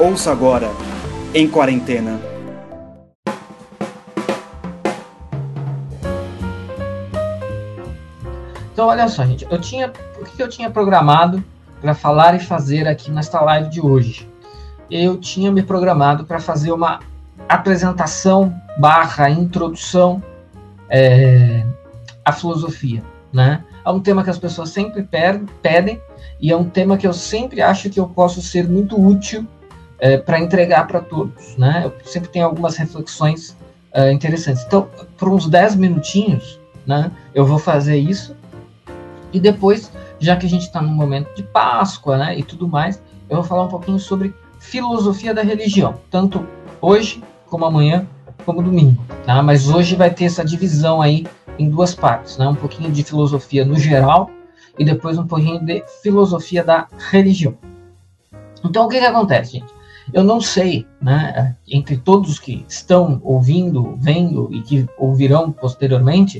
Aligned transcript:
Ouça 0.00 0.32
agora, 0.32 0.70
em 1.34 1.46
quarentena. 1.46 2.18
Então, 8.72 8.86
olha 8.86 9.06
só, 9.08 9.26
gente, 9.26 9.46
eu 9.50 9.60
tinha, 9.60 9.92
o 10.18 10.24
que 10.24 10.42
eu 10.42 10.48
tinha 10.48 10.70
programado 10.70 11.44
para 11.82 11.92
falar 11.92 12.34
e 12.34 12.40
fazer 12.40 12.88
aqui 12.88 13.10
nesta 13.10 13.42
live 13.42 13.68
de 13.68 13.78
hoje? 13.78 14.26
Eu 14.90 15.18
tinha 15.18 15.52
me 15.52 15.62
programado 15.62 16.24
para 16.24 16.40
fazer 16.40 16.72
uma 16.72 17.00
apresentação 17.46 18.58
barra 18.78 19.28
introdução 19.28 20.22
é, 20.88 21.62
à 22.24 22.32
filosofia, 22.32 23.02
né? 23.30 23.62
É 23.84 23.90
um 23.90 24.00
tema 24.00 24.24
que 24.24 24.30
as 24.30 24.38
pessoas 24.38 24.70
sempre 24.70 25.06
pedem 25.60 26.00
e 26.40 26.50
é 26.50 26.56
um 26.56 26.64
tema 26.64 26.96
que 26.96 27.06
eu 27.06 27.12
sempre 27.12 27.60
acho 27.60 27.90
que 27.90 28.00
eu 28.00 28.08
posso 28.08 28.40
ser 28.40 28.66
muito 28.66 28.98
útil 28.98 29.46
é, 30.00 30.16
para 30.16 30.38
entregar 30.38 30.86
para 30.86 31.00
todos, 31.00 31.56
né? 31.56 31.82
Eu 31.84 31.92
sempre 32.04 32.28
tenho 32.28 32.46
algumas 32.46 32.76
reflexões 32.76 33.56
é, 33.92 34.12
interessantes. 34.12 34.64
Então, 34.64 34.88
por 35.16 35.28
uns 35.28 35.48
10 35.48 35.76
minutinhos, 35.76 36.60
né, 36.86 37.10
eu 37.34 37.44
vou 37.44 37.58
fazer 37.58 37.96
isso 37.96 38.34
e 39.32 39.38
depois, 39.38 39.92
já 40.18 40.36
que 40.36 40.46
a 40.46 40.48
gente 40.48 40.62
está 40.62 40.80
no 40.80 40.88
momento 40.88 41.34
de 41.34 41.42
Páscoa, 41.42 42.16
né, 42.16 42.38
e 42.38 42.42
tudo 42.42 42.66
mais, 42.66 43.00
eu 43.28 43.36
vou 43.36 43.44
falar 43.44 43.64
um 43.64 43.68
pouquinho 43.68 43.98
sobre 43.98 44.34
filosofia 44.58 45.32
da 45.32 45.42
religião, 45.42 45.94
tanto 46.10 46.46
hoje 46.80 47.22
como 47.46 47.64
amanhã, 47.64 48.06
como 48.44 48.62
domingo, 48.62 49.02
tá? 49.24 49.42
Mas 49.42 49.68
hoje 49.68 49.94
vai 49.94 50.10
ter 50.10 50.24
essa 50.24 50.44
divisão 50.44 51.00
aí 51.02 51.26
em 51.58 51.68
duas 51.68 51.94
partes, 51.94 52.38
né? 52.38 52.48
Um 52.48 52.54
pouquinho 52.54 52.90
de 52.90 53.04
filosofia 53.04 53.64
no 53.64 53.78
geral 53.78 54.30
e 54.78 54.84
depois 54.84 55.18
um 55.18 55.26
pouquinho 55.26 55.64
de 55.64 55.84
filosofia 56.02 56.64
da 56.64 56.86
religião. 57.10 57.54
Então, 58.64 58.86
o 58.86 58.88
que 58.88 58.98
que 58.98 59.04
acontece, 59.04 59.52
gente? 59.52 59.79
Eu 60.12 60.24
não 60.24 60.40
sei, 60.40 60.86
né, 61.00 61.56
entre 61.68 61.96
todos 61.96 62.38
que 62.38 62.64
estão 62.68 63.20
ouvindo, 63.22 63.96
vendo 63.98 64.48
e 64.52 64.62
que 64.62 64.88
ouvirão 64.98 65.52
posteriormente, 65.52 66.38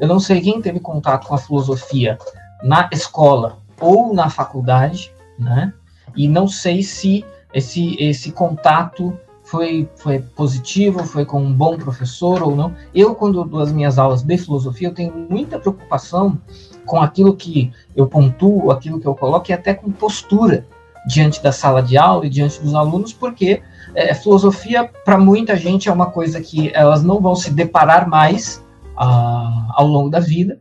eu 0.00 0.08
não 0.08 0.18
sei 0.18 0.40
quem 0.40 0.60
teve 0.60 0.80
contato 0.80 1.28
com 1.28 1.34
a 1.34 1.38
filosofia 1.38 2.18
na 2.62 2.88
escola 2.92 3.58
ou 3.80 4.14
na 4.14 4.28
faculdade, 4.30 5.12
né? 5.38 5.72
E 6.16 6.28
não 6.28 6.46
sei 6.46 6.82
se 6.82 7.24
esse, 7.52 7.96
esse 8.00 8.32
contato 8.32 9.16
foi, 9.44 9.88
foi 9.96 10.20
positivo, 10.20 11.04
foi 11.04 11.24
com 11.24 11.42
um 11.42 11.52
bom 11.52 11.76
professor 11.76 12.42
ou 12.42 12.54
não. 12.54 12.74
Eu, 12.94 13.14
quando 13.14 13.44
dou 13.44 13.60
as 13.60 13.72
minhas 13.72 13.98
aulas 13.98 14.22
de 14.22 14.38
filosofia, 14.38 14.88
eu 14.88 14.94
tenho 14.94 15.14
muita 15.28 15.58
preocupação 15.58 16.40
com 16.86 17.00
aquilo 17.00 17.36
que 17.36 17.72
eu 17.94 18.06
pontuo, 18.06 18.70
aquilo 18.70 19.00
que 19.00 19.06
eu 19.06 19.14
coloco, 19.14 19.50
e 19.50 19.52
até 19.52 19.74
com 19.74 19.90
postura 19.90 20.66
diante 21.06 21.42
da 21.42 21.52
sala 21.52 21.82
de 21.82 21.96
aula 21.96 22.26
e 22.26 22.30
diante 22.30 22.60
dos 22.60 22.74
alunos, 22.74 23.12
porque 23.12 23.62
é, 23.94 24.14
filosofia, 24.14 24.84
para 25.04 25.18
muita 25.18 25.56
gente, 25.56 25.88
é 25.88 25.92
uma 25.92 26.10
coisa 26.10 26.40
que 26.40 26.70
elas 26.74 27.02
não 27.02 27.20
vão 27.20 27.34
se 27.34 27.50
deparar 27.50 28.08
mais 28.08 28.64
a, 28.96 29.68
ao 29.74 29.86
longo 29.86 30.10
da 30.10 30.20
vida, 30.20 30.60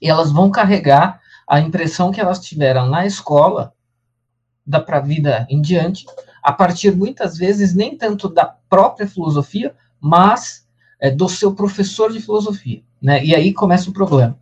e 0.00 0.08
elas 0.08 0.32
vão 0.32 0.50
carregar 0.50 1.20
a 1.46 1.60
impressão 1.60 2.10
que 2.10 2.20
elas 2.20 2.40
tiveram 2.40 2.88
na 2.88 3.06
escola, 3.06 3.72
da 4.66 4.80
para 4.80 4.98
a 4.98 5.00
vida 5.00 5.46
em 5.50 5.60
diante, 5.60 6.06
a 6.42 6.52
partir 6.52 6.94
muitas 6.94 7.36
vezes 7.36 7.74
nem 7.74 7.96
tanto 7.96 8.28
da 8.28 8.44
própria 8.68 9.06
filosofia, 9.06 9.74
mas 10.00 10.66
é, 11.00 11.10
do 11.10 11.28
seu 11.28 11.54
professor 11.54 12.12
de 12.12 12.20
filosofia, 12.20 12.82
né? 13.00 13.24
E 13.24 13.34
aí 13.34 13.52
começa 13.52 13.90
o 13.90 13.92
problema, 13.92 14.36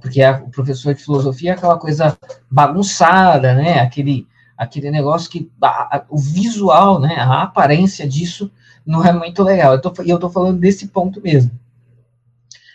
porque 0.00 0.22
a, 0.22 0.42
o 0.44 0.50
professor 0.50 0.94
de 0.94 1.02
filosofia 1.02 1.50
é 1.50 1.54
aquela 1.54 1.78
coisa 1.78 2.16
bagunçada, 2.50 3.54
né? 3.54 3.80
Aquele 3.80 4.26
aquele 4.56 4.90
negócio 4.90 5.30
que 5.30 5.50
a, 5.60 6.04
o 6.08 6.18
visual, 6.18 7.00
né? 7.00 7.16
A 7.16 7.42
aparência 7.42 8.08
disso 8.08 8.50
não 8.84 9.04
é 9.04 9.12
muito 9.12 9.42
legal. 9.42 9.74
E 9.74 10.10
eu 10.10 10.16
estou 10.16 10.30
falando 10.30 10.58
desse 10.58 10.88
ponto 10.88 11.20
mesmo. 11.20 11.50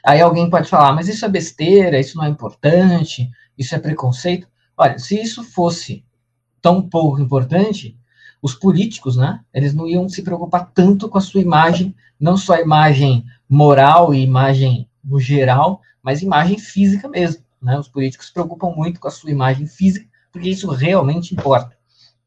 Aí 0.05 0.21
alguém 0.21 0.49
pode 0.49 0.69
falar, 0.69 0.93
mas 0.93 1.07
isso 1.07 1.25
é 1.25 1.29
besteira, 1.29 1.99
isso 1.99 2.17
não 2.17 2.25
é 2.25 2.29
importante, 2.29 3.29
isso 3.57 3.75
é 3.75 3.79
preconceito. 3.79 4.47
Olha, 4.77 4.97
se 4.97 5.19
isso 5.19 5.43
fosse 5.43 6.05
tão 6.61 6.81
pouco 6.81 7.21
importante, 7.21 7.97
os 8.41 8.55
políticos, 8.55 9.17
né, 9.17 9.41
eles 9.53 9.73
não 9.73 9.85
iam 9.85 10.07
se 10.07 10.21
preocupar 10.21 10.71
tanto 10.73 11.09
com 11.09 11.17
a 11.17 11.21
sua 11.21 11.41
imagem, 11.41 11.93
não 12.19 12.37
só 12.37 12.53
a 12.53 12.61
imagem 12.61 13.25
moral 13.47 14.13
e 14.13 14.21
imagem 14.21 14.87
no 15.03 15.19
geral, 15.19 15.81
mas 16.01 16.21
imagem 16.21 16.57
física 16.57 17.07
mesmo. 17.07 17.43
Né? 17.61 17.77
Os 17.77 17.89
políticos 17.89 18.27
se 18.27 18.33
preocupam 18.33 18.69
muito 18.69 18.99
com 18.99 19.07
a 19.07 19.11
sua 19.11 19.31
imagem 19.31 19.67
física, 19.67 20.07
porque 20.31 20.49
isso 20.49 20.69
realmente 20.69 21.33
importa. 21.33 21.77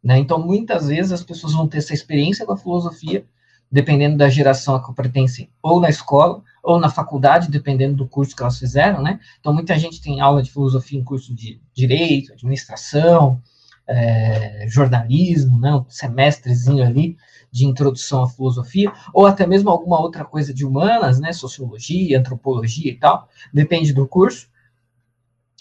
Né? 0.02 0.18
Então, 0.18 0.38
muitas 0.38 0.88
vezes 0.88 1.12
as 1.12 1.22
pessoas 1.22 1.52
vão 1.52 1.68
ter 1.68 1.78
essa 1.78 1.94
experiência 1.94 2.44
com 2.44 2.52
a 2.52 2.56
filosofia, 2.56 3.24
dependendo 3.70 4.16
da 4.16 4.28
geração 4.28 4.74
a 4.74 4.84
que 4.84 4.92
pertencem, 4.92 5.48
ou 5.62 5.80
na 5.80 5.88
escola, 5.88 6.42
ou 6.62 6.78
na 6.78 6.90
faculdade, 6.90 7.50
dependendo 7.50 7.96
do 7.96 8.06
curso 8.06 8.36
que 8.36 8.42
elas 8.42 8.58
fizeram, 8.58 9.02
né? 9.02 9.18
Então, 9.40 9.54
muita 9.54 9.78
gente 9.78 10.02
tem 10.02 10.20
aula 10.20 10.42
de 10.42 10.50
filosofia 10.50 10.98
em 10.98 11.04
curso 11.04 11.34
de 11.34 11.60
direito, 11.72 12.32
administração, 12.32 13.40
é, 13.86 14.66
jornalismo, 14.68 15.58
né? 15.58 15.74
Um 15.74 15.84
semestrezinho 15.88 16.84
ali 16.84 17.16
de 17.50 17.66
introdução 17.66 18.22
à 18.22 18.28
filosofia, 18.28 18.92
ou 19.12 19.26
até 19.26 19.46
mesmo 19.46 19.70
alguma 19.70 20.00
outra 20.00 20.24
coisa 20.24 20.52
de 20.52 20.64
humanas, 20.64 21.18
né? 21.18 21.32
Sociologia, 21.32 22.18
antropologia 22.18 22.90
e 22.90 22.96
tal, 22.96 23.28
depende 23.52 23.92
do 23.92 24.06
curso. 24.06 24.48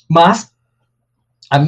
Mas 0.10 0.54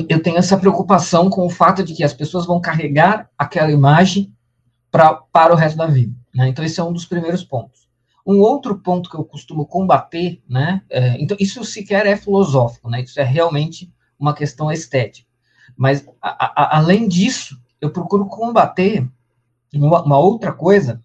eu 0.07 0.21
tenho 0.21 0.37
essa 0.37 0.57
preocupação 0.57 1.29
com 1.29 1.45
o 1.45 1.49
fato 1.49 1.83
de 1.83 1.93
que 1.93 2.03
as 2.03 2.13
pessoas 2.13 2.45
vão 2.45 2.61
carregar 2.61 3.29
aquela 3.37 3.71
imagem 3.71 4.33
pra, 4.89 5.13
para 5.13 5.53
o 5.53 5.57
resto 5.57 5.77
da 5.77 5.87
vida. 5.87 6.15
Né? 6.33 6.47
Então, 6.47 6.63
esse 6.63 6.79
é 6.79 6.83
um 6.83 6.93
dos 6.93 7.05
primeiros 7.05 7.43
pontos. 7.43 7.89
Um 8.25 8.39
outro 8.39 8.79
ponto 8.79 9.09
que 9.09 9.17
eu 9.17 9.25
costumo 9.25 9.65
combater, 9.65 10.41
né? 10.47 10.81
É, 10.89 11.21
então, 11.21 11.35
isso 11.39 11.63
sequer 11.65 12.05
é 12.05 12.15
filosófico, 12.15 12.89
né? 12.89 13.01
Isso 13.01 13.19
é 13.19 13.23
realmente 13.23 13.93
uma 14.17 14.33
questão 14.33 14.71
estética. 14.71 15.27
Mas, 15.75 16.07
a, 16.21 16.29
a, 16.29 16.77
além 16.77 17.05
disso, 17.07 17.59
eu 17.81 17.91
procuro 17.91 18.25
combater 18.25 19.05
uma, 19.73 20.03
uma, 20.03 20.17
outra 20.17 20.53
coisa, 20.53 21.03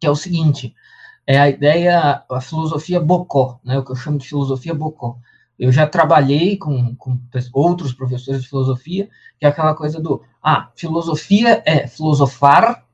que 0.00 0.06
é 0.08 0.10
o 0.10 0.16
seguinte: 0.16 0.74
é 1.24 1.38
a 1.38 1.48
ideia, 1.48 2.24
a 2.28 2.40
filosofia 2.40 2.98
bocó, 2.98 3.60
né? 3.62 3.78
O 3.78 3.84
que 3.84 3.92
eu 3.92 3.96
chamo 3.96 4.18
de 4.18 4.26
filosofia 4.26 4.74
bocó. 4.74 5.16
Eu 5.58 5.70
já 5.70 5.86
trabalhei 5.86 6.56
com, 6.56 6.94
com 6.96 7.18
outros 7.52 7.92
professores 7.92 8.42
de 8.42 8.48
filosofia, 8.48 9.08
que 9.38 9.46
é 9.46 9.48
aquela 9.48 9.74
coisa 9.74 10.00
do, 10.00 10.22
ah, 10.42 10.70
filosofia 10.74 11.62
é 11.64 11.86
filosofar, 11.86 12.84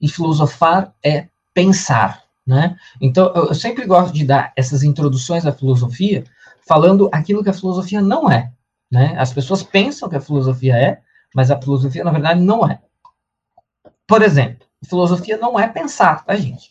e 0.00 0.08
filosofar 0.08 0.94
é 1.02 1.28
pensar. 1.54 2.22
Né? 2.46 2.76
Então, 3.00 3.32
eu 3.34 3.54
sempre 3.54 3.86
gosto 3.86 4.14
de 4.14 4.24
dar 4.24 4.52
essas 4.56 4.82
introduções 4.82 5.44
à 5.44 5.52
filosofia, 5.52 6.24
falando 6.66 7.08
aquilo 7.12 7.42
que 7.42 7.50
a 7.50 7.54
filosofia 7.54 8.00
não 8.00 8.30
é. 8.30 8.52
Né? 8.90 9.14
As 9.18 9.32
pessoas 9.32 9.62
pensam 9.62 10.08
que 10.08 10.16
a 10.16 10.20
filosofia 10.20 10.76
é, 10.76 11.00
mas 11.34 11.50
a 11.50 11.60
filosofia, 11.60 12.04
na 12.04 12.12
verdade, 12.12 12.40
não 12.40 12.68
é. 12.68 12.80
Por 14.06 14.22
exemplo, 14.22 14.66
filosofia 14.88 15.36
não 15.36 15.58
é 15.58 15.66
pensar, 15.66 16.24
tá, 16.24 16.36
gente? 16.36 16.70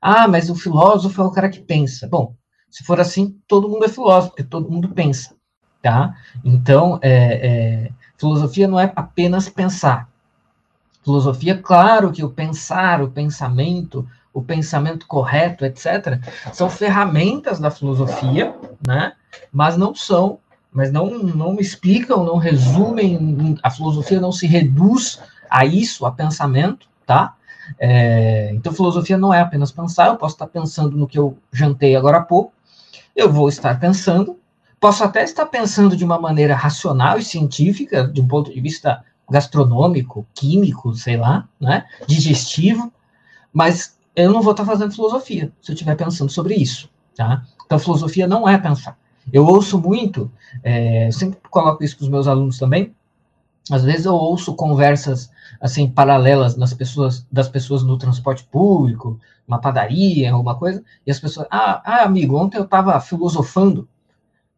Ah, 0.00 0.26
mas 0.26 0.50
o 0.50 0.56
filósofo 0.56 1.20
é 1.20 1.24
o 1.24 1.30
cara 1.30 1.48
que 1.48 1.60
pensa. 1.60 2.08
Bom, 2.08 2.34
se 2.72 2.82
for 2.82 2.98
assim, 2.98 3.38
todo 3.46 3.68
mundo 3.68 3.84
é 3.84 3.88
filósofo, 3.88 4.30
porque 4.30 4.42
todo 4.42 4.70
mundo 4.70 4.88
pensa, 4.88 5.34
tá? 5.82 6.16
Então, 6.42 6.98
é, 7.02 7.10
é, 7.12 7.90
filosofia 8.16 8.66
não 8.66 8.80
é 8.80 8.90
apenas 8.96 9.46
pensar. 9.46 10.08
Filosofia, 11.04 11.58
claro 11.58 12.10
que 12.10 12.24
o 12.24 12.30
pensar, 12.30 13.02
o 13.02 13.10
pensamento, 13.10 14.08
o 14.32 14.40
pensamento 14.40 15.06
correto, 15.06 15.66
etc., 15.66 16.18
são 16.50 16.70
ferramentas 16.70 17.58
da 17.58 17.70
filosofia, 17.70 18.54
né? 18.86 19.12
Mas 19.52 19.76
não 19.76 19.94
são, 19.94 20.38
mas 20.72 20.90
não, 20.90 21.10
não 21.18 21.60
explicam, 21.60 22.24
não 22.24 22.38
resumem, 22.38 23.58
a 23.62 23.70
filosofia 23.70 24.18
não 24.18 24.32
se 24.32 24.46
reduz 24.46 25.20
a 25.50 25.66
isso, 25.66 26.06
a 26.06 26.10
pensamento, 26.10 26.88
tá? 27.04 27.34
É, 27.78 28.50
então, 28.54 28.72
filosofia 28.72 29.18
não 29.18 29.32
é 29.34 29.40
apenas 29.40 29.70
pensar, 29.70 30.08
eu 30.08 30.16
posso 30.16 30.36
estar 30.36 30.46
pensando 30.46 30.96
no 30.96 31.06
que 31.06 31.18
eu 31.18 31.36
jantei 31.52 31.94
agora 31.94 32.16
há 32.16 32.22
pouco, 32.22 32.52
eu 33.14 33.30
vou 33.30 33.48
estar 33.48 33.78
pensando, 33.78 34.38
posso 34.80 35.04
até 35.04 35.22
estar 35.22 35.46
pensando 35.46 35.96
de 35.96 36.04
uma 36.04 36.18
maneira 36.18 36.54
racional 36.54 37.18
e 37.18 37.22
científica, 37.22 38.06
de 38.06 38.20
um 38.20 38.28
ponto 38.28 38.52
de 38.52 38.60
vista 38.60 39.04
gastronômico, 39.30 40.26
químico, 40.34 40.94
sei 40.94 41.16
lá, 41.16 41.48
né, 41.60 41.86
digestivo, 42.06 42.92
mas 43.52 43.96
eu 44.14 44.30
não 44.30 44.42
vou 44.42 44.52
estar 44.52 44.64
fazendo 44.64 44.94
filosofia 44.94 45.52
se 45.60 45.70
eu 45.70 45.74
estiver 45.74 45.96
pensando 45.96 46.30
sobre 46.30 46.54
isso, 46.54 46.90
tá? 47.16 47.44
Então, 47.64 47.78
filosofia 47.78 48.26
não 48.26 48.48
é 48.48 48.58
pensar. 48.58 48.98
Eu 49.32 49.46
ouço 49.46 49.78
muito, 49.78 50.30
é, 50.62 51.10
sempre 51.10 51.38
coloco 51.48 51.82
isso 51.82 51.96
para 51.96 52.04
os 52.04 52.10
meus 52.10 52.26
alunos 52.26 52.58
também, 52.58 52.94
às 53.70 53.84
vezes 53.84 54.06
eu 54.06 54.14
ouço 54.14 54.54
conversas 54.54 55.30
assim 55.60 55.88
paralelas 55.88 56.54
das 56.54 56.74
pessoas 56.74 57.26
das 57.30 57.48
pessoas 57.48 57.82
no 57.82 57.96
transporte 57.96 58.44
público, 58.44 59.20
uma 59.46 59.60
padaria, 59.60 60.32
alguma 60.32 60.56
coisa, 60.56 60.82
e 61.06 61.10
as 61.10 61.20
pessoas, 61.20 61.46
ah, 61.50 61.82
ah 61.84 62.02
amigo, 62.04 62.36
ontem 62.36 62.58
eu 62.58 62.64
estava 62.64 62.98
filosofando, 63.00 63.88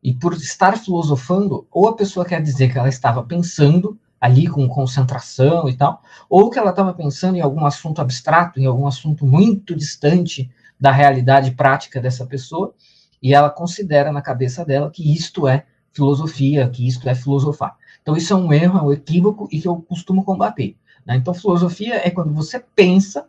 e 0.02 0.12
por 0.12 0.34
estar 0.34 0.78
filosofando, 0.78 1.66
ou 1.70 1.88
a 1.88 1.96
pessoa 1.96 2.26
quer 2.26 2.42
dizer 2.42 2.70
que 2.70 2.78
ela 2.78 2.88
estava 2.88 3.22
pensando, 3.22 3.98
ali 4.20 4.46
com 4.46 4.66
concentração 4.68 5.68
e 5.68 5.76
tal, 5.76 6.02
ou 6.30 6.48
que 6.48 6.58
ela 6.58 6.70
estava 6.70 6.94
pensando 6.94 7.36
em 7.36 7.40
algum 7.40 7.66
assunto 7.66 8.00
abstrato, 8.00 8.58
em 8.58 8.66
algum 8.66 8.86
assunto 8.86 9.26
muito 9.26 9.74
distante 9.74 10.50
da 10.80 10.90
realidade 10.90 11.50
prática 11.50 12.00
dessa 12.00 12.24
pessoa, 12.24 12.74
e 13.22 13.34
ela 13.34 13.50
considera 13.50 14.12
na 14.12 14.22
cabeça 14.22 14.64
dela 14.64 14.90
que 14.90 15.12
isto 15.12 15.48
é 15.48 15.64
filosofia, 15.92 16.68
que 16.68 16.86
isto 16.86 17.08
é 17.08 17.14
filosofar. 17.14 17.76
Então, 18.04 18.14
isso 18.18 18.34
é 18.34 18.36
um 18.36 18.52
erro, 18.52 18.78
é 18.78 18.82
um 18.82 18.92
equívoco 18.92 19.48
e 19.50 19.58
que 19.58 19.66
eu 19.66 19.76
costumo 19.76 20.22
combater. 20.22 20.76
Né? 21.06 21.16
Então, 21.16 21.32
filosofia 21.32 22.06
é 22.06 22.10
quando 22.10 22.34
você 22.34 22.60
pensa, 22.60 23.26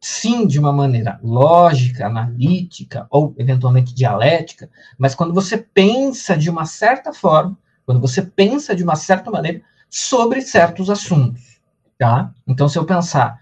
sim, 0.00 0.48
de 0.48 0.58
uma 0.58 0.72
maneira 0.72 1.20
lógica, 1.22 2.08
analítica 2.08 3.06
ou 3.08 3.32
eventualmente 3.38 3.94
dialética, 3.94 4.68
mas 4.98 5.14
quando 5.14 5.32
você 5.32 5.56
pensa 5.56 6.36
de 6.36 6.50
uma 6.50 6.66
certa 6.66 7.12
forma, 7.12 7.56
quando 7.84 8.00
você 8.00 8.20
pensa 8.20 8.74
de 8.74 8.82
uma 8.82 8.96
certa 8.96 9.30
maneira 9.30 9.62
sobre 9.88 10.42
certos 10.42 10.90
assuntos, 10.90 11.60
tá? 11.96 12.34
Então, 12.48 12.68
se 12.68 12.76
eu 12.76 12.84
pensar 12.84 13.38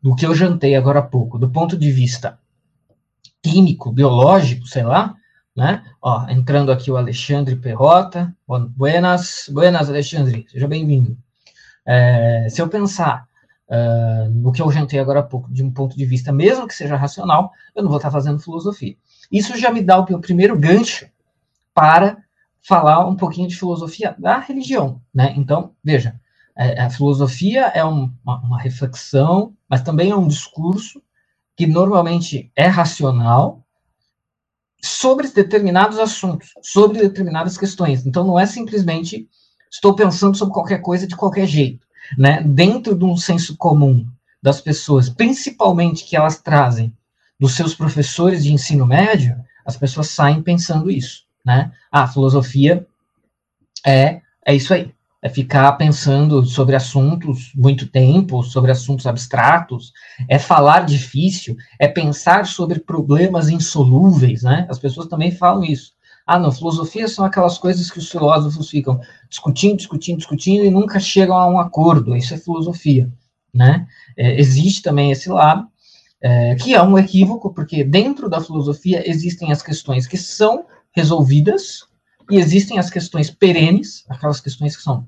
do 0.00 0.14
que 0.14 0.24
eu 0.24 0.36
jantei 0.36 0.76
agora 0.76 1.00
há 1.00 1.02
pouco, 1.02 1.36
do 1.36 1.50
ponto 1.50 1.76
de 1.76 1.90
vista 1.90 2.38
químico, 3.42 3.90
biológico, 3.90 4.68
sei 4.68 4.84
lá, 4.84 5.16
né? 5.58 5.82
Ó, 6.00 6.24
entrando 6.28 6.70
aqui 6.70 6.88
o 6.88 6.96
Alexandre 6.96 7.56
Perrota. 7.56 8.32
Buenas, 8.46 9.50
buenas, 9.52 9.88
Alexandre, 9.88 10.46
seja 10.48 10.68
bem-vindo. 10.68 11.18
É, 11.84 12.46
se 12.48 12.62
eu 12.62 12.68
pensar 12.68 13.26
uh, 13.68 14.30
no 14.30 14.52
que 14.52 14.62
eu 14.62 14.70
jantei 14.70 15.00
agora 15.00 15.18
há 15.18 15.22
pouco, 15.24 15.52
de 15.52 15.64
um 15.64 15.70
ponto 15.72 15.96
de 15.96 16.04
vista, 16.04 16.32
mesmo 16.32 16.68
que 16.68 16.74
seja 16.76 16.94
racional, 16.94 17.50
eu 17.74 17.82
não 17.82 17.88
vou 17.88 17.98
estar 17.98 18.12
fazendo 18.12 18.38
filosofia. 18.38 18.96
Isso 19.32 19.58
já 19.58 19.72
me 19.72 19.82
dá 19.82 19.98
o 19.98 20.06
meu 20.08 20.20
primeiro 20.20 20.56
gancho 20.56 21.08
para 21.74 22.18
falar 22.62 23.04
um 23.04 23.16
pouquinho 23.16 23.48
de 23.48 23.56
filosofia 23.56 24.14
da 24.16 24.38
religião, 24.38 25.02
né? 25.12 25.34
Então, 25.36 25.72
veja, 25.82 26.20
é, 26.56 26.80
a 26.80 26.88
filosofia 26.88 27.62
é 27.74 27.84
um, 27.84 28.12
uma, 28.24 28.38
uma, 28.42 28.60
reflexão, 28.60 29.52
mas 29.68 29.82
também 29.82 30.12
é 30.12 30.16
um 30.16 30.28
discurso 30.28 31.02
que 31.56 31.66
normalmente 31.66 32.52
é 32.54 32.68
racional 32.68 33.64
sobre 34.82 35.28
determinados 35.28 35.98
assuntos, 35.98 36.50
sobre 36.62 37.00
determinadas 37.00 37.56
questões. 37.56 38.06
Então, 38.06 38.24
não 38.24 38.38
é 38.38 38.46
simplesmente 38.46 39.28
estou 39.70 39.94
pensando 39.94 40.36
sobre 40.36 40.54
qualquer 40.54 40.80
coisa 40.80 41.06
de 41.06 41.16
qualquer 41.16 41.46
jeito, 41.46 41.86
né? 42.16 42.42
Dentro 42.42 42.96
de 42.96 43.04
um 43.04 43.16
senso 43.16 43.56
comum 43.56 44.06
das 44.42 44.60
pessoas, 44.60 45.08
principalmente 45.08 46.04
que 46.04 46.16
elas 46.16 46.40
trazem 46.40 46.94
dos 47.38 47.54
seus 47.54 47.74
professores 47.74 48.44
de 48.44 48.52
ensino 48.52 48.86
médio, 48.86 49.36
as 49.64 49.76
pessoas 49.76 50.08
saem 50.08 50.42
pensando 50.42 50.90
isso 50.90 51.28
né? 51.48 51.72
A 51.90 52.06
filosofia 52.06 52.86
é, 53.84 54.20
é 54.44 54.54
isso 54.54 54.74
aí. 54.74 54.92
É 55.20 55.28
ficar 55.28 55.72
pensando 55.72 56.44
sobre 56.44 56.76
assuntos 56.76 57.52
muito 57.54 57.88
tempo, 57.88 58.42
sobre 58.44 58.70
assuntos 58.70 59.06
abstratos, 59.06 59.92
é 60.28 60.38
falar 60.38 60.86
difícil, 60.86 61.56
é 61.78 61.88
pensar 61.88 62.46
sobre 62.46 62.78
problemas 62.78 63.48
insolúveis, 63.48 64.42
né? 64.42 64.66
As 64.70 64.78
pessoas 64.78 65.08
também 65.08 65.32
falam 65.32 65.64
isso. 65.64 65.92
Ah, 66.24 66.38
não, 66.38 66.52
filosofia 66.52 67.08
são 67.08 67.24
aquelas 67.24 67.56
coisas 67.56 67.90
que 67.90 67.98
os 67.98 68.10
filósofos 68.10 68.68
ficam 68.68 69.00
discutindo, 69.30 69.78
discutindo, 69.78 70.18
discutindo 70.18 70.64
e 70.64 70.70
nunca 70.70 71.00
chegam 71.00 71.36
a 71.36 71.48
um 71.48 71.58
acordo. 71.58 72.14
Isso 72.14 72.34
é 72.34 72.36
filosofia, 72.36 73.10
né? 73.52 73.86
É, 74.16 74.38
existe 74.38 74.82
também 74.82 75.10
esse 75.10 75.30
lado, 75.30 75.66
é, 76.20 76.54
que 76.56 76.74
é 76.74 76.82
um 76.82 76.98
equívoco, 76.98 77.52
porque 77.52 77.82
dentro 77.82 78.28
da 78.28 78.40
filosofia 78.40 79.02
existem 79.08 79.50
as 79.50 79.62
questões 79.62 80.06
que 80.06 80.18
são 80.18 80.66
resolvidas 80.94 81.87
e 82.30 82.36
existem 82.36 82.78
as 82.78 82.90
questões 82.90 83.30
perenes, 83.30 84.04
aquelas 84.08 84.40
questões 84.40 84.76
que 84.76 84.82
são 84.82 85.06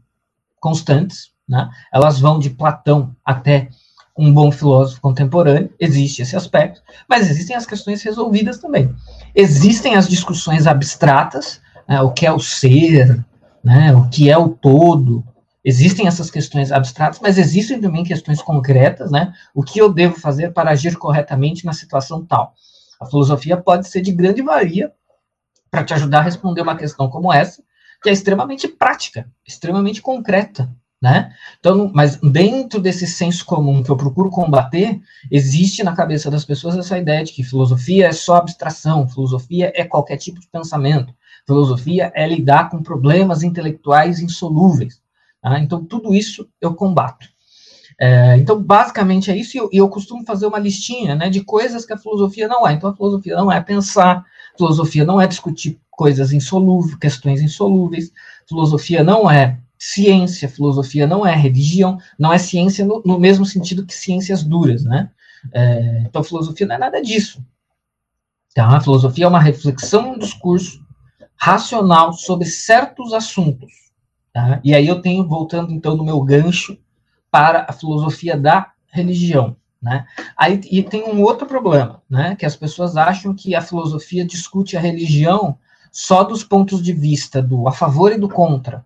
constantes, 0.58 1.30
né? 1.48 1.68
Elas 1.92 2.20
vão 2.20 2.38
de 2.38 2.50
Platão 2.50 3.14
até 3.24 3.68
um 4.16 4.32
bom 4.32 4.52
filósofo 4.52 5.00
contemporâneo, 5.00 5.72
existe 5.80 6.20
esse 6.20 6.36
aspecto, 6.36 6.82
mas 7.08 7.30
existem 7.30 7.56
as 7.56 7.64
questões 7.64 8.02
resolvidas 8.02 8.58
também. 8.58 8.94
Existem 9.34 9.96
as 9.96 10.08
discussões 10.08 10.66
abstratas, 10.66 11.60
né, 11.88 12.02
o 12.02 12.10
que 12.10 12.26
é 12.26 12.32
o 12.32 12.38
ser, 12.38 13.24
né, 13.64 13.94
o 13.94 14.08
que 14.10 14.28
é 14.28 14.36
o 14.36 14.50
todo, 14.50 15.24
existem 15.64 16.06
essas 16.06 16.30
questões 16.30 16.70
abstratas, 16.70 17.18
mas 17.22 17.38
existem 17.38 17.80
também 17.80 18.04
questões 18.04 18.42
concretas, 18.42 19.10
né, 19.10 19.32
o 19.54 19.62
que 19.62 19.78
eu 19.78 19.90
devo 19.90 20.20
fazer 20.20 20.52
para 20.52 20.70
agir 20.70 20.96
corretamente 20.96 21.64
na 21.64 21.72
situação 21.72 22.24
tal. 22.24 22.54
A 23.00 23.06
filosofia 23.06 23.56
pode 23.56 23.88
ser 23.88 24.02
de 24.02 24.12
grande 24.12 24.42
valia 24.42 24.92
para 25.70 25.84
te 25.84 25.94
ajudar 25.94 26.20
a 26.20 26.22
responder 26.22 26.62
uma 26.62 26.76
questão 26.76 27.08
como 27.08 27.32
essa, 27.32 27.62
que 28.02 28.08
é 28.08 28.12
extremamente 28.12 28.66
prática, 28.66 29.30
extremamente 29.46 30.00
concreta, 30.00 30.70
né? 31.00 31.32
Então, 31.58 31.90
mas 31.94 32.16
dentro 32.16 32.80
desse 32.80 33.06
senso 33.06 33.44
comum 33.44 33.82
que 33.82 33.90
eu 33.90 33.96
procuro 33.96 34.30
combater, 34.30 35.00
existe 35.30 35.82
na 35.82 35.94
cabeça 35.94 36.30
das 36.30 36.44
pessoas 36.44 36.76
essa 36.76 36.98
ideia 36.98 37.24
de 37.24 37.32
que 37.32 37.42
filosofia 37.42 38.08
é 38.08 38.12
só 38.12 38.36
abstração, 38.36 39.08
filosofia 39.08 39.72
é 39.74 39.84
qualquer 39.84 40.18
tipo 40.18 40.40
de 40.40 40.48
pensamento, 40.48 41.14
filosofia 41.46 42.12
é 42.14 42.26
lidar 42.26 42.68
com 42.68 42.82
problemas 42.82 43.42
intelectuais 43.42 44.20
insolúveis. 44.20 45.00
Tá? 45.40 45.58
Então, 45.58 45.84
tudo 45.84 46.14
isso 46.14 46.46
eu 46.60 46.74
combato. 46.74 47.26
É, 47.98 48.36
então, 48.36 48.62
basicamente 48.62 49.30
é 49.30 49.36
isso, 49.36 49.56
e 49.56 49.58
eu, 49.58 49.68
eu, 49.72 49.88
costumo 49.88 50.24
fazer 50.24 50.46
uma 50.46 50.58
listinha 50.58 51.14
né, 51.14 51.28
de 51.28 51.44
coisas 51.44 51.84
que 51.84 51.92
a 51.92 51.98
filosofia 51.98 52.48
não 52.48 52.66
é. 52.66 52.72
Então, 52.72 52.90
a 52.90 52.96
filosofia 52.96 53.36
não 53.36 53.52
é 53.52 53.60
pensar, 53.60 54.24
Filosofia 54.60 55.06
não 55.06 55.18
é 55.18 55.26
discutir 55.26 55.80
coisas 55.90 56.34
insolúveis, 56.34 56.94
questões 56.96 57.40
insolúveis. 57.40 58.12
Filosofia 58.46 59.02
não 59.02 59.30
é 59.30 59.58
ciência, 59.78 60.50
filosofia 60.50 61.06
não 61.06 61.26
é 61.26 61.34
religião, 61.34 61.98
não 62.18 62.30
é 62.30 62.36
ciência 62.36 62.84
no, 62.84 63.02
no 63.02 63.18
mesmo 63.18 63.46
sentido 63.46 63.86
que 63.86 63.94
ciências 63.94 64.42
duras, 64.42 64.84
né? 64.84 65.10
É, 65.50 66.02
então, 66.06 66.22
filosofia 66.22 66.66
não 66.66 66.74
é 66.74 66.78
nada 66.78 67.00
disso. 67.00 67.42
Tá? 68.54 68.76
A 68.76 68.80
filosofia 68.82 69.24
é 69.24 69.28
uma 69.28 69.40
reflexão, 69.40 70.12
um 70.12 70.18
discurso 70.18 70.84
racional 71.34 72.12
sobre 72.12 72.46
certos 72.46 73.14
assuntos. 73.14 73.72
Tá? 74.30 74.60
E 74.62 74.74
aí 74.74 74.86
eu 74.86 75.00
tenho, 75.00 75.26
voltando 75.26 75.72
então 75.72 75.96
no 75.96 76.04
meu 76.04 76.20
gancho, 76.20 76.76
para 77.30 77.64
a 77.66 77.72
filosofia 77.72 78.36
da 78.36 78.72
religião. 78.88 79.56
Né? 79.80 80.04
Aí, 80.36 80.60
e 80.70 80.82
tem 80.82 81.04
um 81.04 81.22
outro 81.22 81.46
problema, 81.46 82.02
né? 82.08 82.36
que 82.36 82.44
as 82.44 82.54
pessoas 82.54 82.96
acham 82.96 83.34
que 83.34 83.54
a 83.54 83.62
filosofia 83.62 84.24
discute 84.24 84.76
a 84.76 84.80
religião 84.80 85.56
só 85.90 86.22
dos 86.22 86.44
pontos 86.44 86.82
de 86.82 86.92
vista 86.92 87.42
do 87.42 87.66
a 87.66 87.72
favor 87.72 88.12
e 88.12 88.18
do 88.18 88.28
contra, 88.28 88.84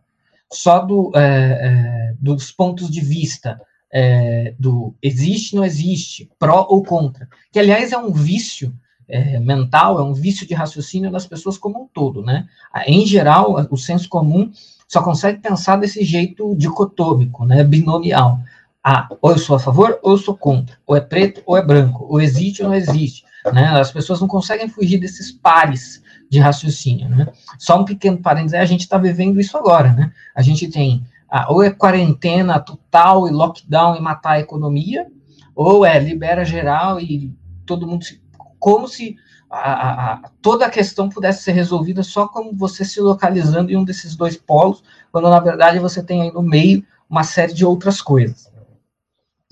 só 0.53 0.79
do, 0.79 1.11
é, 1.15 1.21
é, 1.21 2.15
dos 2.19 2.51
pontos 2.51 2.89
de 2.89 3.01
vista 3.01 3.61
é, 3.93 4.55
do 4.59 4.95
existe, 5.03 5.55
não 5.55 5.65
existe, 5.65 6.31
pró 6.39 6.67
ou 6.69 6.83
contra, 6.83 7.29
que 7.53 7.59
aliás 7.59 7.93
é 7.93 7.99
um 7.99 8.13
vício 8.13 8.75
é, 9.09 9.39
mental, 9.39 9.99
é 9.99 10.03
um 10.03 10.15
vício 10.15 10.47
de 10.47 10.55
raciocínio 10.55 11.11
das 11.11 11.27
pessoas 11.27 11.59
como 11.59 11.83
um 11.83 11.89
todo, 11.93 12.23
né? 12.23 12.49
Em 12.87 13.05
geral, 13.05 13.55
o 13.71 13.77
senso 13.77 14.09
comum 14.09 14.51
só 14.89 15.03
consegue 15.03 15.41
pensar 15.41 15.77
desse 15.77 16.05
jeito 16.05 16.55
dicotômico, 16.57 17.45
né, 17.45 17.63
binomial. 17.63 18.41
Ah, 18.87 19.09
ou 19.23 19.31
eu 19.31 19.39
sou 19.39 19.57
a 19.57 19.59
favor 19.59 19.99
ou 20.03 20.13
eu 20.13 20.19
sou 20.19 20.37
contra, 20.37 20.77
ou 20.87 20.95
é 20.95 21.01
preto 21.01 21.43
ou 21.47 21.57
é 21.57 21.63
branco, 21.65 22.07
ou 22.07 22.21
existe 22.21 22.63
ou 22.63 22.69
não 22.69 22.77
existe. 22.77 23.25
Né? 23.51 23.67
As 23.81 23.91
pessoas 23.91 24.21
não 24.21 24.29
conseguem 24.29 24.69
fugir 24.69 24.99
desses 24.99 25.33
pares 25.33 26.03
de 26.31 26.39
raciocínio. 26.39 27.09
Né? 27.09 27.27
Só 27.59 27.81
um 27.81 27.85
pequeno 27.85 28.19
parênteses, 28.19 28.61
a 28.61 28.65
gente 28.67 28.83
está 28.83 28.99
vivendo 28.99 29.41
isso 29.41 29.57
agora. 29.57 29.93
Né? 29.95 30.13
A 30.35 30.43
gente 30.43 30.69
tem 30.69 31.03
ah, 31.31 31.47
ou 31.51 31.63
é 31.63 31.71
quarentena 31.71 32.61
total 32.61 33.27
e 33.27 33.31
lockdown 33.33 33.97
e 33.97 34.01
matar 34.01 34.33
a 34.33 34.41
economia, 34.41 35.07
ou 35.55 35.85
é 35.85 35.99
libera 35.99 36.45
geral 36.45 37.01
e 37.01 37.35
todo 37.65 37.87
mundo 37.87 38.05
se, 38.05 38.23
como 38.59 38.87
se 38.87 39.17
a, 39.51 40.13
a, 40.13 40.31
toda 40.43 40.67
a 40.67 40.71
questão 40.71 41.09
pudesse 41.09 41.43
ser 41.43 41.53
resolvida 41.53 42.03
só 42.03 42.29
como 42.29 42.55
você 42.55 42.85
se 42.85 43.01
localizando 43.01 43.73
em 43.73 43.77
um 43.77 43.85
desses 43.85 44.15
dois 44.15 44.37
polos, 44.37 44.83
quando 45.11 45.29
na 45.29 45.41
verdade 45.41 45.79
você 45.79 46.03
tem 46.03 46.23
aí 46.23 46.33
no 46.33 46.43
meio 46.43 46.85
uma 47.09 47.23
série 47.23 47.53
de 47.53 47.65
outras 47.65 48.01
coisas. 48.01 48.53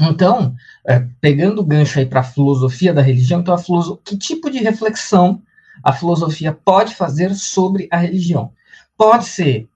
Então, 0.01 0.55
é, 0.87 1.01
pegando 1.21 1.61
o 1.61 1.65
gancho 1.65 1.99
aí 1.99 2.07
para 2.07 2.21
a 2.21 2.25
filosofia 2.25 2.93
da 2.93 3.03
religião, 3.03 3.41
então 3.41 3.55
a 3.55 3.99
que 4.05 4.17
tipo 4.17 4.51
de 4.51 4.59
reflexão 4.59 5.43
a 5.83 5.93
filosofia 5.93 6.53
pode 6.53 6.95
fazer 6.95 7.35
sobre 7.35 7.89
a 7.91 7.97
religião? 7.97 8.53
Pode 8.97 9.25
ser 9.25 9.69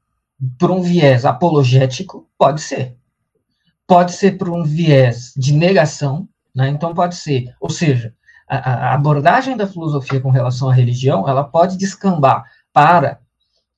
por 0.59 0.71
um 0.71 0.83
viés 0.83 1.25
apologético, 1.25 2.29
pode 2.39 2.61
ser. 2.61 2.97
Pode 3.87 4.13
ser 4.13 4.37
por 4.37 4.51
um 4.51 4.65
viés 4.65 5.33
de 5.37 5.53
negação, 5.53 6.29
né? 6.55 6.69
Então 6.69 6.93
pode 6.93 7.17
ser, 7.17 7.55
ou 7.61 7.71
seja, 7.71 8.13
a, 8.49 8.91
a 8.91 8.95
abordagem 8.95 9.57
da 9.57 9.67
filosofia 9.67 10.21
com 10.21 10.31
relação 10.31 10.69
à 10.69 10.75
religião, 10.75 11.29
ela 11.29 11.45
pode 11.45 11.77
descambar 11.77 12.45
para 12.73 13.21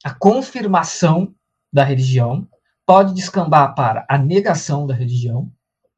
a 0.04 0.14
confirmação 0.14 1.34
da 1.72 1.84
religião, 1.84 2.46
pode 2.86 3.14
descambar 3.14 3.74
para 3.74 4.06
a 4.08 4.16
negação 4.16 4.86
da 4.86 4.94
religião, 4.94 5.50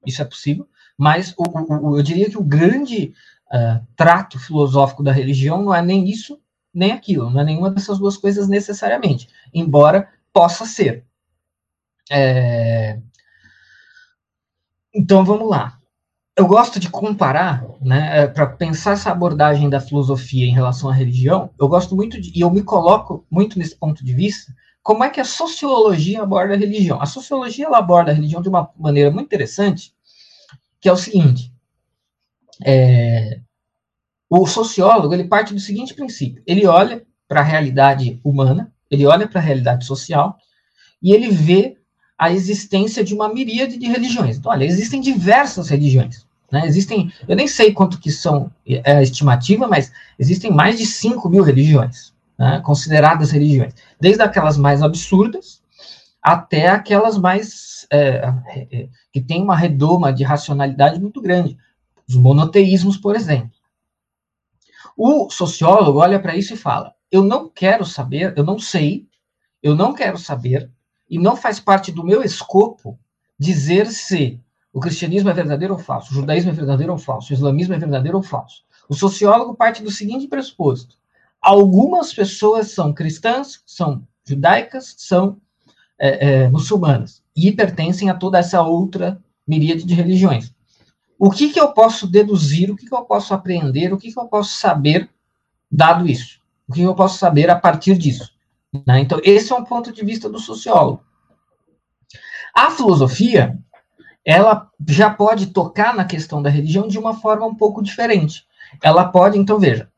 isso 0.06 0.22
é 0.22 0.24
possível, 0.24 0.68
mas 0.96 1.34
o, 1.36 1.44
o, 1.90 1.98
eu 1.98 2.02
diria 2.02 2.28
que 2.30 2.38
o 2.38 2.44
grande 2.44 3.12
uh, 3.52 3.86
trato 3.96 4.38
filosófico 4.38 5.02
da 5.02 5.12
religião 5.12 5.62
não 5.62 5.74
é 5.74 5.82
nem 5.82 6.08
isso, 6.08 6.40
nem 6.72 6.92
aquilo, 6.92 7.30
não 7.30 7.40
é 7.40 7.44
nenhuma 7.44 7.70
dessas 7.70 7.98
duas 7.98 8.16
coisas 8.16 8.48
necessariamente, 8.48 9.28
embora 9.52 10.08
possa 10.32 10.64
ser. 10.66 11.04
É, 12.10 12.98
Então 14.94 15.24
vamos 15.24 15.48
lá. 15.48 15.78
Eu 16.36 16.46
gosto 16.46 16.80
de 16.80 16.88
comparar, 16.88 17.64
né, 17.80 18.26
para 18.28 18.46
pensar 18.46 18.92
essa 18.92 19.10
abordagem 19.10 19.68
da 19.68 19.80
filosofia 19.80 20.46
em 20.46 20.54
relação 20.54 20.88
à 20.88 20.92
religião, 20.92 21.50
eu 21.58 21.68
gosto 21.68 21.94
muito 21.94 22.20
de, 22.20 22.32
e 22.34 22.40
eu 22.40 22.50
me 22.50 22.62
coloco 22.62 23.26
muito 23.30 23.58
nesse 23.58 23.76
ponto 23.76 24.04
de 24.04 24.14
vista, 24.14 24.52
como 24.82 25.04
é 25.04 25.10
que 25.10 25.20
a 25.20 25.24
sociologia 25.24 26.22
aborda 26.22 26.54
a 26.54 26.56
religião. 26.56 27.00
A 27.00 27.06
sociologia 27.06 27.66
ela 27.66 27.78
aborda 27.78 28.10
a 28.10 28.14
religião 28.14 28.40
de 28.40 28.48
uma 28.48 28.70
maneira 28.78 29.10
muito 29.10 29.26
interessante, 29.26 29.94
que 30.80 30.88
é 30.88 30.92
o 30.92 30.96
seguinte: 30.96 31.52
é, 32.64 33.40
o 34.28 34.46
sociólogo 34.46 35.12
ele 35.12 35.24
parte 35.24 35.52
do 35.52 35.60
seguinte 35.60 35.94
princípio: 35.94 36.42
ele 36.46 36.66
olha 36.66 37.04
para 37.28 37.40
a 37.40 37.44
realidade 37.44 38.20
humana, 38.24 38.72
ele 38.90 39.06
olha 39.06 39.28
para 39.28 39.40
a 39.40 39.44
realidade 39.44 39.84
social 39.84 40.38
e 41.02 41.12
ele 41.12 41.30
vê 41.30 41.76
a 42.18 42.30
existência 42.30 43.02
de 43.02 43.14
uma 43.14 43.32
miríade 43.32 43.78
de 43.78 43.86
religiões. 43.86 44.36
Então, 44.36 44.52
olha, 44.52 44.64
existem 44.64 45.00
diversas 45.00 45.68
religiões. 45.70 46.26
Né? 46.52 46.66
Existem, 46.66 47.12
eu 47.26 47.34
nem 47.34 47.48
sei 47.48 47.72
quanto 47.72 47.98
que 47.98 48.10
são 48.10 48.52
é 48.66 48.96
a 48.96 49.02
estimativa, 49.02 49.66
mas 49.66 49.90
existem 50.18 50.50
mais 50.50 50.78
de 50.78 50.84
5 50.84 51.28
mil 51.28 51.42
religiões, 51.42 52.12
né? 52.38 52.60
consideradas 52.62 53.30
religiões. 53.30 53.72
Desde 54.00 54.22
aquelas 54.22 54.56
mais 54.56 54.82
absurdas 54.82 55.60
até 56.22 56.68
aquelas 56.68 57.16
mais 57.16 57.86
é, 57.90 58.32
é, 58.48 58.88
que 59.12 59.20
têm 59.20 59.42
uma 59.42 59.56
redoma 59.56 60.12
de 60.12 60.22
racionalidade 60.22 61.00
muito 61.00 61.20
grande. 61.20 61.56
Os 62.08 62.14
monoteísmos, 62.14 62.96
por 62.96 63.16
exemplo. 63.16 63.50
O 64.96 65.30
sociólogo 65.30 66.00
olha 66.00 66.20
para 66.20 66.36
isso 66.36 66.54
e 66.54 66.56
fala: 66.56 66.94
eu 67.10 67.24
não 67.24 67.48
quero 67.48 67.84
saber, 67.84 68.34
eu 68.36 68.44
não 68.44 68.58
sei, 68.58 69.06
eu 69.62 69.74
não 69.74 69.94
quero 69.94 70.18
saber, 70.18 70.70
e 71.08 71.18
não 71.18 71.36
faz 71.36 71.58
parte 71.58 71.90
do 71.90 72.04
meu 72.04 72.22
escopo 72.22 72.98
dizer 73.38 73.86
se 73.86 74.40
o 74.72 74.78
cristianismo 74.78 75.30
é 75.30 75.32
verdadeiro 75.32 75.74
ou 75.74 75.80
falso, 75.80 76.12
o 76.12 76.14
judaísmo 76.14 76.50
é 76.50 76.54
verdadeiro 76.54 76.92
ou 76.92 76.98
falso, 76.98 77.32
o 77.32 77.34
islamismo 77.34 77.74
é 77.74 77.78
verdadeiro 77.78 78.18
ou 78.18 78.22
falso. 78.22 78.62
O 78.88 78.94
sociólogo 78.94 79.54
parte 79.54 79.82
do 79.82 79.90
seguinte 79.90 80.28
pressuposto: 80.28 80.96
algumas 81.40 82.12
pessoas 82.12 82.70
são 82.70 82.92
cristãs, 82.92 83.62
são 83.66 84.06
judaicas, 84.24 84.94
são 84.98 85.40
é, 85.98 86.28
é, 86.28 86.48
muçulmanas 86.48 87.22
e 87.36 87.50
pertencem 87.52 88.10
a 88.10 88.14
toda 88.14 88.38
essa 88.38 88.62
outra 88.62 89.22
miríade 89.46 89.84
de 89.84 89.94
religiões. 89.94 90.52
O 91.18 91.30
que, 91.30 91.50
que 91.50 91.60
eu 91.60 91.72
posso 91.72 92.06
deduzir, 92.06 92.70
o 92.70 92.76
que, 92.76 92.86
que 92.86 92.94
eu 92.94 93.02
posso 93.02 93.34
aprender, 93.34 93.92
o 93.92 93.98
que, 93.98 94.12
que 94.12 94.18
eu 94.18 94.26
posso 94.26 94.54
saber 94.54 95.10
dado 95.70 96.08
isso? 96.08 96.40
O 96.66 96.72
que 96.72 96.82
eu 96.82 96.94
posso 96.94 97.18
saber 97.18 97.50
a 97.50 97.58
partir 97.58 97.98
disso? 97.98 98.32
Né? 98.86 99.00
Então, 99.00 99.20
esse 99.22 99.52
é 99.52 99.56
um 99.56 99.64
ponto 99.64 99.92
de 99.92 100.04
vista 100.04 100.28
do 100.28 100.38
sociólogo. 100.38 101.04
A 102.54 102.70
filosofia, 102.70 103.58
ela 104.24 104.70
já 104.88 105.10
pode 105.10 105.48
tocar 105.48 105.94
na 105.94 106.04
questão 106.04 106.40
da 106.40 106.48
religião 106.48 106.88
de 106.88 106.98
uma 106.98 107.14
forma 107.14 107.46
um 107.46 107.54
pouco 107.54 107.82
diferente. 107.82 108.46
Ela 108.82 109.04
pode, 109.04 109.38
então, 109.38 109.58
veja, 109.58 109.90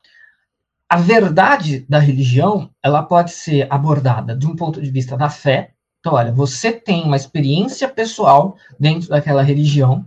a 0.93 0.97
verdade 0.97 1.87
da 1.89 1.99
religião, 1.99 2.69
ela 2.83 3.03
pode 3.03 3.31
ser 3.31 3.67
abordada 3.73 4.37
de 4.37 4.47
um 4.47 4.55
ponto 4.55 4.79
de 4.79 4.91
vista 4.91 5.17
da 5.17 5.31
fé. 5.31 5.73
Então, 5.99 6.13
olha, 6.13 6.31
você 6.31 6.71
tem 6.71 7.03
uma 7.05 7.17
experiência 7.17 7.89
pessoal 7.89 8.59
dentro 8.79 9.09
daquela 9.09 9.43
religião, 9.43 10.05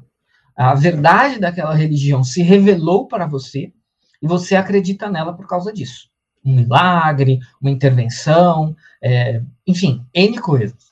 a 0.55 0.75
verdade 0.75 1.39
daquela 1.39 1.73
religião 1.73 2.23
se 2.23 2.43
revelou 2.43 3.07
para 3.07 3.25
você 3.25 3.73
e 4.21 4.27
você 4.27 4.55
acredita 4.55 5.09
nela 5.09 5.33
por 5.33 5.47
causa 5.47 5.73
disso 5.73 6.07
um 6.45 6.53
milagre, 6.53 7.39
uma 7.59 7.71
intervenção, 7.71 8.75
é, 9.01 9.41
enfim, 9.65 10.05
N 10.13 10.39
coisas. 10.39 10.91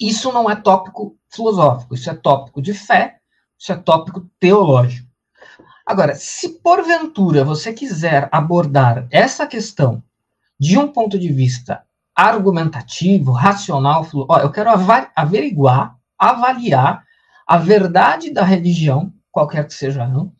Isso 0.00 0.32
não 0.32 0.50
é 0.50 0.56
tópico 0.56 1.16
filosófico, 1.32 1.94
isso 1.94 2.10
é 2.10 2.14
tópico 2.14 2.60
de 2.60 2.74
fé, 2.74 3.20
isso 3.56 3.70
é 3.70 3.76
tópico 3.76 4.28
teológico. 4.40 5.08
Agora, 5.90 6.14
se 6.14 6.50
porventura 6.60 7.42
você 7.42 7.72
quiser 7.72 8.28
abordar 8.30 9.08
essa 9.10 9.44
questão 9.44 10.00
de 10.56 10.78
um 10.78 10.86
ponto 10.86 11.18
de 11.18 11.32
vista 11.32 11.82
argumentativo, 12.14 13.32
racional, 13.32 14.06
ó, 14.28 14.38
eu 14.38 14.52
quero 14.52 14.70
averiguar, 15.16 15.98
avaliar 16.16 17.02
a 17.44 17.56
verdade 17.56 18.30
da 18.30 18.44
religião, 18.44 19.12
qualquer 19.32 19.66
que 19.66 19.74
seja, 19.74 20.06
não, 20.06 20.32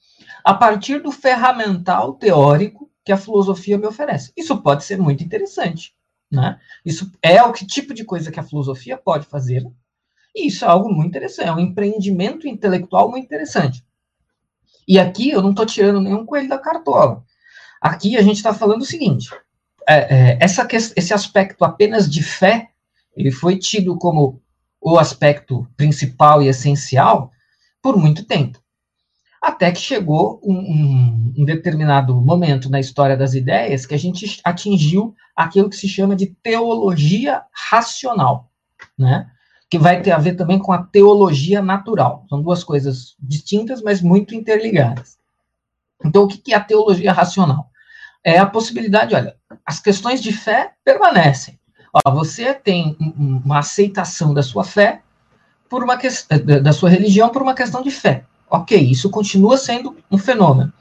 a 0.45 0.54
partir 0.54 1.02
do 1.02 1.11
ferramental 1.11 2.12
teórico 2.12 2.88
que 3.04 3.11
a 3.11 3.16
filosofia 3.16 3.76
me 3.76 3.88
oferece. 3.88 4.33
Isso 4.37 4.57
pode 4.62 4.85
ser 4.85 4.99
muito 4.99 5.25
interessante, 5.25 5.92
né? 6.30 6.61
Isso 6.85 7.11
é 7.21 7.42
o 7.42 7.52
que 7.52 7.66
tipo 7.66 7.92
de 7.92 8.04
coisa 8.04 8.30
que 8.30 8.38
a 8.38 8.45
filosofia 8.45 8.97
pode 8.97 9.26
fazer. 9.26 9.66
E 10.33 10.47
isso 10.47 10.64
é 10.64 10.69
algo 10.69 10.88
muito 10.95 11.09
interessante, 11.09 11.49
é 11.49 11.52
um 11.52 11.59
empreendimento 11.59 12.47
intelectual 12.47 13.11
muito 13.11 13.25
interessante. 13.25 13.85
E 14.87 14.99
aqui 14.99 15.30
eu 15.30 15.42
não 15.42 15.50
estou 15.50 15.66
tirando 15.66 16.00
nenhum 16.00 16.25
coelho 16.25 16.49
da 16.49 16.58
cartola. 16.58 17.25
Aqui 17.80 18.16
a 18.16 18.22
gente 18.22 18.37
está 18.37 18.52
falando 18.52 18.82
o 18.82 18.87
seguinte: 18.87 19.30
é, 19.88 19.94
é, 19.94 20.38
essa, 20.40 20.66
esse 20.70 21.14
aspecto 21.14 21.64
apenas 21.64 22.08
de 22.08 22.22
fé, 22.22 22.68
ele 23.16 23.30
foi 23.30 23.56
tido 23.56 23.96
como 23.96 24.40
o 24.80 24.99
aspecto 24.99 25.66
principal 25.76 26.42
e 26.42 26.49
essencial 26.49 27.30
por 27.82 27.96
muito 27.96 28.25
tempo. 28.25 28.58
Até 29.40 29.72
que 29.72 29.80
chegou 29.80 30.40
um, 30.44 30.54
um, 30.54 31.34
um, 31.38 31.44
determinado 31.44 32.14
momento 32.20 32.68
na 32.68 32.78
história 32.78 33.16
das 33.16 33.32
ideias 33.32 33.87
que 33.87 33.94
a 33.94 33.99
gente 33.99 34.38
atingiu 34.44 35.14
aquilo 35.34 35.70
que 35.70 35.76
se 35.76 35.88
chama 35.88 36.14
de 36.14 36.26
teologia 36.26 37.42
racional, 37.52 38.50
né? 38.99 39.30
Que 39.70 39.78
vai 39.78 40.02
ter 40.02 40.10
a 40.10 40.18
ver 40.18 40.34
também 40.34 40.58
com 40.58 40.72
a 40.72 40.82
teologia 40.82 41.62
natural. 41.62 42.26
São 42.28 42.42
duas 42.42 42.64
coisas 42.64 43.14
distintas, 43.18 43.80
mas 43.80 44.02
muito 44.02 44.34
interligadas. 44.34 45.18
Então, 46.04 46.24
o 46.24 46.28
que 46.28 46.52
é 46.52 46.56
a 46.56 46.64
teologia 46.64 47.12
racional? 47.12 47.70
É 48.24 48.38
a 48.38 48.46
possibilidade, 48.46 49.14
olha, 49.14 49.36
as 49.64 49.80
questões 49.80 50.22
de 50.22 50.32
fé 50.32 50.72
permanecem. 50.84 51.58
Ó, 51.92 52.10
você 52.12 52.52
tem 52.52 52.96
uma 53.16 53.60
aceitação 53.60 54.34
da 54.34 54.42
sua 54.42 54.64
fé 54.64 55.02
por 55.68 55.84
uma 55.84 55.96
questão 55.96 56.38
da 56.62 56.72
sua 56.72 56.90
religião 56.90 57.28
por 57.28 57.42
uma 57.42 57.54
questão 57.54 57.82
de 57.82 57.90
fé. 57.90 58.24
Ok, 58.48 58.76
isso 58.78 59.08
continua 59.08 59.56
sendo 59.56 59.96
um 60.10 60.18
fenômeno. 60.18 60.72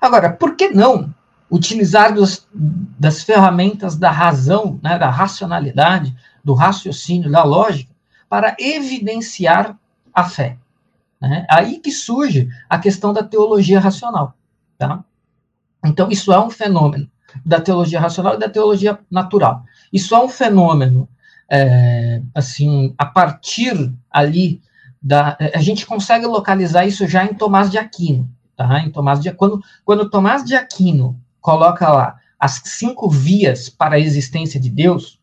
Agora, 0.00 0.32
por 0.32 0.54
que 0.54 0.68
não 0.68 1.12
utilizar 1.50 2.14
dos, 2.14 2.46
das 2.54 3.22
ferramentas 3.22 3.96
da 3.96 4.10
razão, 4.10 4.78
né, 4.82 4.96
da 4.96 5.10
racionalidade, 5.10 6.14
do 6.44 6.54
raciocínio, 6.54 7.30
da 7.30 7.42
lógica, 7.42 7.89
para 8.30 8.56
evidenciar 8.58 9.76
a 10.14 10.24
fé? 10.24 10.56
Né? 11.20 11.44
Aí 11.50 11.80
que 11.80 11.92
surge 11.92 12.48
a 12.68 12.78
questão 12.78 13.12
da 13.12 13.22
teologia 13.22 13.78
racional. 13.78 14.34
Tá? 14.78 15.04
Então, 15.84 16.10
isso 16.10 16.32
é 16.32 16.40
um 16.40 16.48
fenômeno 16.48 17.10
da 17.44 17.60
teologia 17.60 18.00
racional 18.00 18.34
e 18.34 18.38
da 18.38 18.48
teologia 18.48 18.98
natural. 19.10 19.64
Isso 19.92 20.14
é 20.14 20.24
um 20.24 20.28
fenômeno, 20.28 21.08
é, 21.50 22.22
assim, 22.34 22.94
a 22.96 23.04
partir 23.04 23.92
ali 24.10 24.62
da, 25.02 25.36
a 25.54 25.60
gente 25.60 25.86
consegue 25.86 26.26
localizar 26.26 26.86
isso 26.86 27.06
já 27.06 27.24
em 27.24 27.34
Tomás 27.34 27.70
de 27.70 27.78
Aquino, 27.78 28.30
tá? 28.56 28.80
Em 28.80 28.90
Tomás 28.90 29.20
de 29.20 29.32
quando 29.32 29.62
quando 29.84 30.10
Tomás 30.10 30.44
de 30.44 30.54
Aquino 30.54 31.18
coloca 31.40 31.88
lá 31.88 32.18
as 32.38 32.60
cinco 32.64 33.08
vias 33.08 33.68
para 33.68 33.96
a 33.96 33.98
existência 33.98 34.60
de 34.60 34.68
Deus, 34.68 35.18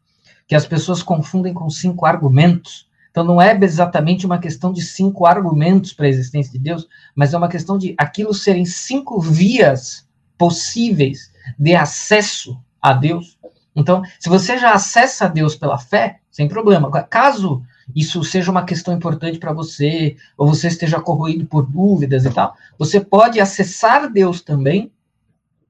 que 0.47 0.55
as 0.55 0.65
pessoas 0.65 1.03
confundem 1.03 1.53
com 1.53 1.69
cinco 1.69 2.05
argumentos. 2.05 2.86
Então 3.17 3.25
não 3.25 3.41
é 3.41 3.57
exatamente 3.63 4.27
uma 4.27 4.37
questão 4.37 4.71
de 4.71 4.79
cinco 4.79 5.25
argumentos 5.25 5.91
para 5.91 6.05
a 6.05 6.09
existência 6.09 6.51
de 6.51 6.59
Deus, 6.59 6.87
mas 7.15 7.33
é 7.33 7.37
uma 7.39 7.47
questão 7.47 7.75
de 7.75 7.95
aquilo 7.97 8.31
serem 8.31 8.63
cinco 8.63 9.19
vias 9.19 10.07
possíveis 10.37 11.33
de 11.57 11.73
acesso 11.73 12.61
a 12.79 12.93
Deus. 12.93 13.39
Então, 13.75 14.03
se 14.19 14.29
você 14.29 14.59
já 14.59 14.71
acessa 14.71 15.25
a 15.25 15.27
Deus 15.27 15.55
pela 15.55 15.79
fé, 15.79 16.19
sem 16.29 16.47
problema. 16.47 16.91
Caso 17.05 17.63
isso 17.95 18.23
seja 18.23 18.51
uma 18.51 18.63
questão 18.63 18.93
importante 18.93 19.39
para 19.39 19.51
você, 19.51 20.15
ou 20.37 20.47
você 20.47 20.67
esteja 20.67 21.01
corroído 21.01 21.47
por 21.47 21.65
dúvidas 21.65 22.23
e 22.23 22.29
tal, 22.29 22.53
você 22.77 22.99
pode 22.99 23.39
acessar 23.39 24.11
Deus 24.11 24.43
também 24.43 24.91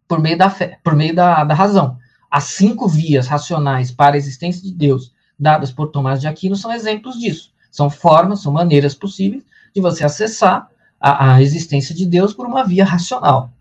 por 0.05 0.19
meio 0.19 0.37
da 0.37 0.49
fé, 0.49 0.79
por 0.83 0.97
meio 0.97 1.15
da, 1.15 1.45
da 1.45 1.53
razão. 1.53 1.97
As 2.29 2.43
cinco 2.43 2.89
vias 2.89 3.25
racionais 3.25 3.89
para 3.89 4.15
a 4.15 4.17
existência 4.17 4.61
de 4.61 4.73
Deus 4.73 5.15
dadas 5.37 5.71
por 5.71 5.87
Tomás 5.87 6.21
de 6.21 6.27
Aquino 6.27 6.55
são 6.55 6.71
exemplos 6.71 7.17
disso. 7.19 7.51
São 7.71 7.89
formas, 7.89 8.41
são 8.41 8.51
maneiras 8.51 8.95
possíveis 8.95 9.43
de 9.73 9.81
você 9.81 10.03
acessar 10.03 10.69
a, 10.99 11.35
a 11.35 11.41
existência 11.41 11.93
de 11.93 12.05
Deus 12.05 12.33
por 12.33 12.45
uma 12.45 12.63
via 12.63 12.85
racional. 12.85 13.51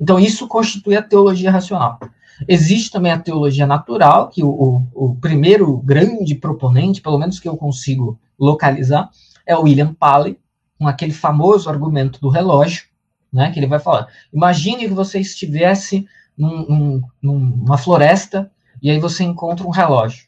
Então, 0.00 0.18
isso 0.18 0.46
constitui 0.46 0.96
a 0.96 1.02
teologia 1.02 1.50
racional. 1.50 1.98
Existe 2.46 2.90
também 2.90 3.12
a 3.12 3.18
teologia 3.18 3.66
natural, 3.66 4.28
que 4.28 4.42
o, 4.42 4.48
o, 4.48 4.82
o, 4.94 5.14
primeiro 5.16 5.78
grande 5.78 6.34
proponente, 6.34 7.00
pelo 7.00 7.18
menos 7.18 7.40
que 7.40 7.48
eu 7.48 7.56
consigo 7.56 8.18
localizar, 8.38 9.10
é 9.46 9.56
o 9.56 9.62
William 9.62 9.94
Paley, 9.94 10.38
com 10.78 10.86
aquele 10.86 11.12
famoso 11.12 11.70
argumento 11.70 12.20
do 12.20 12.28
relógio, 12.28 12.84
né, 13.32 13.50
que 13.50 13.58
ele 13.58 13.66
vai 13.66 13.78
falar, 13.78 14.08
imagine 14.32 14.86
que 14.88 14.94
você 14.94 15.18
estivesse 15.18 16.06
num, 16.36 16.66
num, 16.68 17.02
numa 17.22 17.78
floresta 17.78 18.50
e 18.82 18.90
aí 18.90 18.98
você 18.98 19.24
encontra 19.24 19.66
um 19.66 19.70
relógio. 19.70 20.26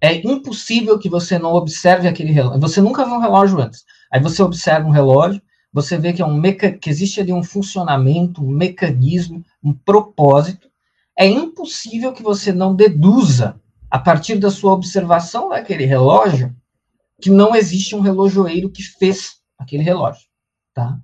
É 0.00 0.14
impossível 0.14 0.98
que 0.98 1.08
você 1.08 1.38
não 1.38 1.52
observe 1.52 2.06
aquele 2.06 2.32
relógio. 2.32 2.60
Você 2.60 2.80
nunca 2.80 3.04
viu 3.04 3.14
um 3.14 3.20
relógio 3.20 3.60
antes. 3.60 3.84
Aí 4.12 4.20
você 4.20 4.42
observa 4.42 4.86
um 4.86 4.92
relógio, 4.92 5.40
você 5.72 5.96
vê 5.96 6.12
que, 6.12 6.22
é 6.22 6.26
um 6.26 6.36
meca 6.36 6.72
que 6.72 6.90
existe 6.90 7.20
ali 7.20 7.32
um 7.32 7.42
funcionamento, 7.42 8.42
um 8.44 8.50
mecanismo, 8.50 9.44
um 9.62 9.72
propósito. 9.72 10.68
É 11.18 11.26
impossível 11.26 12.12
que 12.12 12.22
você 12.22 12.52
não 12.52 12.74
deduza, 12.74 13.60
a 13.90 13.98
partir 13.98 14.36
da 14.36 14.50
sua 14.50 14.72
observação 14.72 15.48
daquele 15.48 15.84
relógio, 15.84 16.54
que 17.20 17.30
não 17.30 17.54
existe 17.54 17.94
um 17.94 18.00
relojoeiro 18.00 18.70
que 18.70 18.82
fez 18.82 19.36
aquele 19.58 19.82
relógio, 19.82 20.26
tá? 20.74 20.98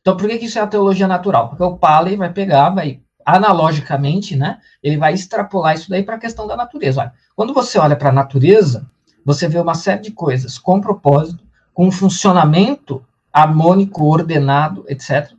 Então, 0.00 0.16
por 0.16 0.28
que, 0.28 0.38
que 0.38 0.46
isso 0.46 0.58
é 0.58 0.62
a 0.62 0.66
teologia 0.66 1.06
natural? 1.06 1.48
Porque 1.48 1.62
o 1.62 1.76
Paley 1.76 2.16
vai 2.16 2.32
pegar, 2.32 2.70
vai 2.70 3.00
analogicamente, 3.26 4.36
né? 4.36 4.60
Ele 4.80 4.96
vai 4.96 5.12
extrapolar 5.12 5.74
isso 5.74 5.90
daí 5.90 6.04
para 6.04 6.14
a 6.14 6.20
questão 6.20 6.46
da 6.46 6.56
natureza. 6.56 7.00
Olha, 7.00 7.12
quando 7.34 7.52
você 7.52 7.76
olha 7.76 7.96
para 7.96 8.10
a 8.10 8.12
natureza, 8.12 8.88
você 9.24 9.48
vê 9.48 9.58
uma 9.58 9.74
série 9.74 10.02
de 10.02 10.12
coisas 10.12 10.56
com 10.56 10.80
propósito, 10.80 11.44
com 11.74 11.90
funcionamento 11.90 13.04
harmônico, 13.32 14.04
ordenado, 14.04 14.84
etc. 14.88 15.32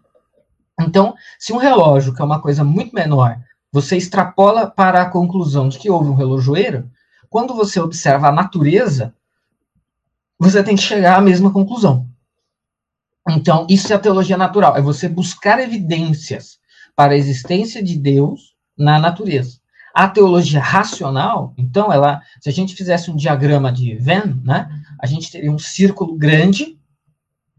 Então, 0.80 1.16
se 1.40 1.54
um 1.54 1.58
relógio, 1.58 2.14
que 2.14 2.22
é 2.22 2.26
uma 2.26 2.42
coisa 2.42 2.64
muito 2.64 2.94
menor, 2.94 3.40
você 3.72 3.96
extrapola 3.96 4.68
para 4.68 5.02
a 5.02 5.10
conclusão 5.10 5.70
de 5.70 5.80
que 5.80 5.90
houve 5.90 6.10
um 6.10 6.14
relojoeiro, 6.14 6.92
quando 7.30 7.56
você 7.56 7.80
observa 7.80 8.28
a 8.28 8.32
natureza, 8.32 9.16
você 10.38 10.62
tem 10.62 10.76
que 10.76 10.84
chegar 10.84 11.18
à 11.18 11.22
mesma 11.22 11.52
conclusão. 11.52 12.06
Então, 13.30 13.66
isso 13.70 13.92
é 13.92 13.96
a 13.96 14.00
teologia 14.00 14.38
natural, 14.38 14.76
é 14.76 14.82
você 14.82 15.08
buscar 15.10 15.60
evidências 15.60 16.60
para 16.98 17.14
a 17.14 17.18
existência 17.18 17.84
de 17.84 17.96
Deus 17.96 18.56
na 18.76 18.98
natureza. 18.98 19.60
A 19.94 20.10
teologia 20.10 20.60
racional, 20.60 21.54
então, 21.56 21.94
ela, 21.94 22.22
se 22.42 22.50
a 22.50 22.52
gente 22.52 22.76
fizesse 22.76 23.12
um 23.12 23.16
diagrama 23.16 23.72
de 23.72 23.96
Venn, 23.96 24.42
né, 24.44 24.68
a 25.00 25.06
gente 25.06 25.32
teria 25.32 25.52
um 25.52 25.60
círculo 25.60 26.18
grande. 26.18 26.76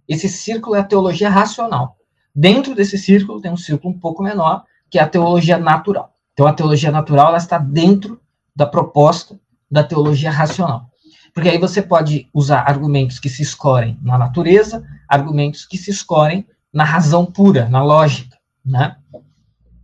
Esse 0.08 0.28
círculo 0.28 0.74
é 0.74 0.80
a 0.80 0.84
teologia 0.84 1.30
racional. 1.30 1.96
Dentro 2.34 2.74
desse 2.74 2.98
círculo 2.98 3.40
tem 3.40 3.52
um 3.52 3.56
círculo 3.56 3.94
um 3.94 3.98
pouco 3.98 4.24
menor, 4.24 4.64
que 4.90 4.98
é 4.98 5.02
a 5.02 5.08
teologia 5.08 5.56
natural. 5.56 6.12
Então, 6.32 6.46
a 6.46 6.52
teologia 6.52 6.90
natural 6.90 7.28
ela 7.28 7.38
está 7.38 7.58
dentro 7.58 8.20
da 8.54 8.66
proposta 8.66 9.38
da 9.70 9.84
teologia 9.84 10.32
racional. 10.32 10.90
Porque 11.32 11.48
aí 11.48 11.58
você 11.58 11.80
pode 11.80 12.28
usar 12.34 12.62
argumentos 12.68 13.20
que 13.20 13.28
se 13.28 13.42
escorem 13.42 13.98
na 14.02 14.18
natureza, 14.18 14.84
argumentos 15.08 15.64
que 15.64 15.78
se 15.78 15.90
escorem 15.92 16.44
na 16.72 16.82
razão 16.82 17.24
pura, 17.24 17.68
na 17.68 17.82
lógica, 17.84 18.36
né? 18.64 18.96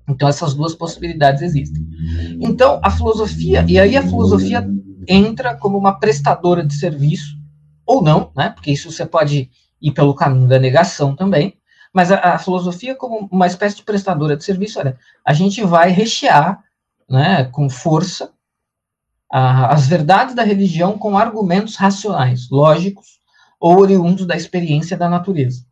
Então, 0.08 0.28
essas 0.28 0.54
duas 0.54 0.74
possibilidades 0.74 1.42
existem. 1.42 1.86
Então, 2.40 2.80
a 2.82 2.90
filosofia, 2.90 3.64
e 3.66 3.78
aí 3.78 3.96
a 3.96 4.02
filosofia 4.02 4.66
entra 5.08 5.54
como 5.56 5.78
uma 5.78 5.98
prestadora 5.98 6.64
de 6.64 6.74
serviço, 6.74 7.38
ou 7.86 8.02
não, 8.02 8.30
né? 8.36 8.50
Porque 8.50 8.70
isso 8.70 8.90
você 8.90 9.06
pode 9.06 9.50
ir 9.80 9.92
pelo 9.92 10.14
caminho 10.14 10.48
da 10.48 10.58
negação 10.58 11.14
também, 11.14 11.54
mas 11.92 12.10
a, 12.10 12.34
a 12.34 12.38
filosofia 12.38 12.94
como 12.94 13.28
uma 13.30 13.46
espécie 13.46 13.76
de 13.76 13.82
prestadora 13.82 14.36
de 14.36 14.44
serviço, 14.44 14.78
olha, 14.78 14.98
a 15.24 15.32
gente 15.32 15.62
vai 15.62 15.90
rechear, 15.90 16.62
né, 17.08 17.44
com 17.44 17.68
força, 17.68 18.32
a, 19.30 19.72
as 19.72 19.86
verdades 19.86 20.34
da 20.34 20.42
religião 20.42 20.98
com 20.98 21.16
argumentos 21.16 21.76
racionais, 21.76 22.48
lógicos, 22.50 23.20
ou 23.60 23.78
oriundos 23.78 24.26
da 24.26 24.36
experiência 24.36 24.96
da 24.96 25.08
natureza. 25.08 25.64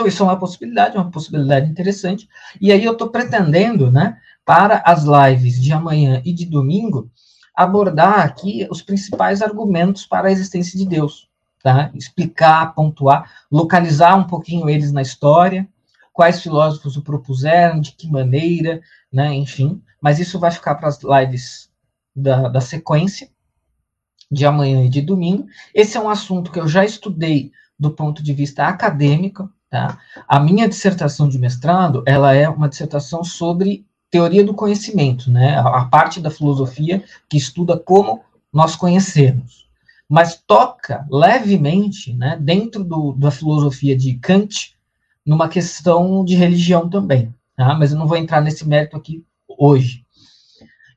Então, 0.00 0.08
isso 0.08 0.22
é 0.22 0.26
uma 0.26 0.38
possibilidade, 0.38 0.96
uma 0.96 1.10
possibilidade 1.10 1.70
interessante. 1.70 2.26
E 2.58 2.72
aí 2.72 2.82
eu 2.82 2.92
estou 2.92 3.10
pretendendo, 3.10 3.92
né, 3.92 4.18
para 4.46 4.82
as 4.86 5.04
lives 5.04 5.60
de 5.60 5.74
amanhã 5.74 6.22
e 6.24 6.32
de 6.32 6.46
domingo, 6.46 7.10
abordar 7.54 8.20
aqui 8.20 8.66
os 8.70 8.80
principais 8.80 9.42
argumentos 9.42 10.06
para 10.06 10.28
a 10.28 10.32
existência 10.32 10.78
de 10.78 10.86
Deus. 10.86 11.28
Tá? 11.62 11.90
Explicar, 11.94 12.74
pontuar, 12.74 13.30
localizar 13.52 14.16
um 14.16 14.24
pouquinho 14.24 14.70
eles 14.70 14.90
na 14.90 15.02
história, 15.02 15.68
quais 16.14 16.40
filósofos 16.40 16.96
o 16.96 17.02
propuseram, 17.02 17.78
de 17.78 17.92
que 17.92 18.08
maneira, 18.08 18.80
né, 19.12 19.34
enfim. 19.34 19.82
Mas 20.00 20.18
isso 20.18 20.38
vai 20.38 20.50
ficar 20.50 20.76
para 20.76 20.88
as 20.88 21.00
lives 21.02 21.68
da, 22.16 22.48
da 22.48 22.62
sequência, 22.62 23.28
de 24.32 24.46
amanhã 24.46 24.82
e 24.82 24.88
de 24.88 25.02
domingo. 25.02 25.46
Esse 25.74 25.98
é 25.98 26.00
um 26.00 26.08
assunto 26.08 26.50
que 26.50 26.58
eu 26.58 26.66
já 26.66 26.86
estudei 26.86 27.52
do 27.78 27.90
ponto 27.90 28.22
de 28.22 28.32
vista 28.32 28.66
acadêmico, 28.66 29.50
Tá? 29.70 29.98
A 30.26 30.40
minha 30.40 30.68
dissertação 30.68 31.28
de 31.28 31.38
mestrado, 31.38 32.02
ela 32.04 32.34
é 32.34 32.48
uma 32.48 32.68
dissertação 32.68 33.22
sobre 33.22 33.86
teoria 34.10 34.44
do 34.44 34.52
conhecimento, 34.52 35.30
né? 35.30 35.56
A, 35.58 35.84
parte 35.84 36.20
da 36.20 36.30
filosofia 36.30 37.04
que 37.28 37.36
estuda 37.36 37.78
como 37.78 38.24
nós 38.52 38.74
conhecemos, 38.74 39.68
mas 40.08 40.34
toca 40.34 41.06
levemente, 41.08 42.12
né, 42.12 42.36
dentro 42.40 42.82
do, 42.82 43.12
da 43.12 43.30
filosofia 43.30 43.96
de 43.96 44.14
Kant, 44.14 44.74
numa 45.24 45.48
questão 45.48 46.24
de 46.24 46.34
religião 46.34 46.90
também, 46.90 47.32
tá? 47.56 47.72
Mas 47.74 47.92
eu 47.92 47.98
não 47.98 48.08
vou 48.08 48.16
entrar 48.16 48.40
nesse 48.40 48.66
mérito 48.66 48.96
aqui 48.96 49.24
hoje. 49.46 50.04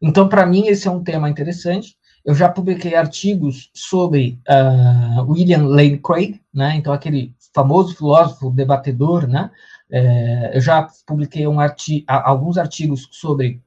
Então, 0.02 0.28
para 0.28 0.48
mim, 0.48 0.66
esse 0.66 0.88
é 0.88 0.92
um 0.92 1.04
tema 1.04 1.30
interessante. 1.30 1.96
Eu 2.26 2.34
já 2.34 2.50
publiquei 2.50 2.96
artigos 2.96 3.70
sobre 3.74 4.40
uh, 4.50 5.30
William 5.30 5.68
Lane 5.68 6.00
Craig, 6.00 6.42
né? 6.52 6.76
Então, 6.76 6.92
aquele 6.92 7.34
famoso 7.54 7.96
filósofo 7.96 8.52
debatedor, 8.52 9.28
né? 9.28 9.52
É, 9.90 10.58
eu 10.58 10.62
já 10.62 10.88
publiquei 11.06 11.48
um 11.48 11.60
arti 11.60 12.04
alguns 12.08 12.58
artigos 12.58 13.08
sobre 13.12 13.62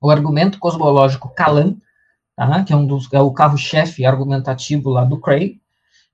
o 0.00 0.10
argumento 0.10 0.58
cosmológico 0.58 1.28
Kalan, 1.28 1.76
tá? 2.36 2.64
que 2.64 2.72
é 2.72 2.76
um 2.76 2.86
dos 2.86 3.12
é 3.12 3.20
o 3.20 3.32
carro-chefe 3.32 4.04
argumentativo 4.04 4.90
lá 4.90 5.04
do 5.04 5.18
Craig. 5.18 5.60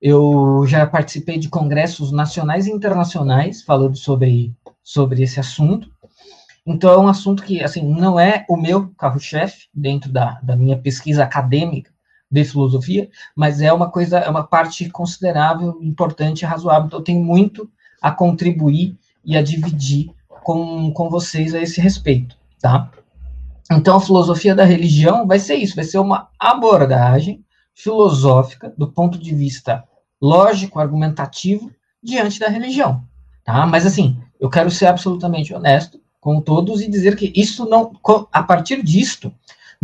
Eu 0.00 0.64
já 0.66 0.86
participei 0.86 1.38
de 1.38 1.48
congressos 1.48 2.12
nacionais 2.12 2.66
e 2.66 2.70
internacionais 2.70 3.62
falando 3.62 3.96
sobre, 3.96 4.54
sobre 4.82 5.22
esse 5.22 5.40
assunto. 5.40 5.88
Então, 6.66 6.90
é 6.90 6.98
um 6.98 7.08
assunto 7.08 7.42
que, 7.42 7.62
assim, 7.62 7.82
não 7.82 8.18
é 8.18 8.44
o 8.48 8.56
meu 8.56 8.88
carro-chefe 8.98 9.68
dentro 9.72 10.10
da, 10.10 10.38
da 10.42 10.56
minha 10.56 10.78
pesquisa 10.78 11.22
acadêmica, 11.22 11.93
de 12.34 12.44
filosofia, 12.44 13.08
mas 13.34 13.60
é 13.60 13.72
uma 13.72 13.88
coisa, 13.88 14.18
é 14.18 14.28
uma 14.28 14.42
parte 14.42 14.90
considerável, 14.90 15.78
importante 15.80 16.44
razoável. 16.44 16.86
Então, 16.86 16.98
eu 16.98 17.04
tenho 17.04 17.24
muito 17.24 17.70
a 18.02 18.10
contribuir 18.10 18.96
e 19.24 19.36
a 19.36 19.42
dividir 19.42 20.10
com, 20.42 20.92
com 20.92 21.08
vocês 21.08 21.54
a 21.54 21.60
esse 21.60 21.80
respeito, 21.80 22.36
tá? 22.60 22.90
Então, 23.70 23.96
a 23.96 24.00
filosofia 24.00 24.54
da 24.54 24.64
religião 24.64 25.26
vai 25.26 25.38
ser 25.38 25.54
isso, 25.54 25.76
vai 25.76 25.84
ser 25.84 25.98
uma 25.98 26.28
abordagem 26.38 27.42
filosófica 27.72 28.74
do 28.76 28.88
ponto 28.88 29.16
de 29.16 29.34
vista 29.34 29.84
lógico, 30.20 30.80
argumentativo, 30.80 31.70
diante 32.02 32.38
da 32.40 32.48
religião, 32.48 33.02
tá? 33.44 33.64
Mas, 33.64 33.86
assim, 33.86 34.18
eu 34.40 34.50
quero 34.50 34.70
ser 34.70 34.86
absolutamente 34.86 35.54
honesto 35.54 36.00
com 36.20 36.40
todos 36.40 36.80
e 36.80 36.90
dizer 36.90 37.16
que 37.16 37.32
isso 37.34 37.64
não, 37.66 37.92
a 38.32 38.42
partir 38.42 38.82
disto, 38.82 39.32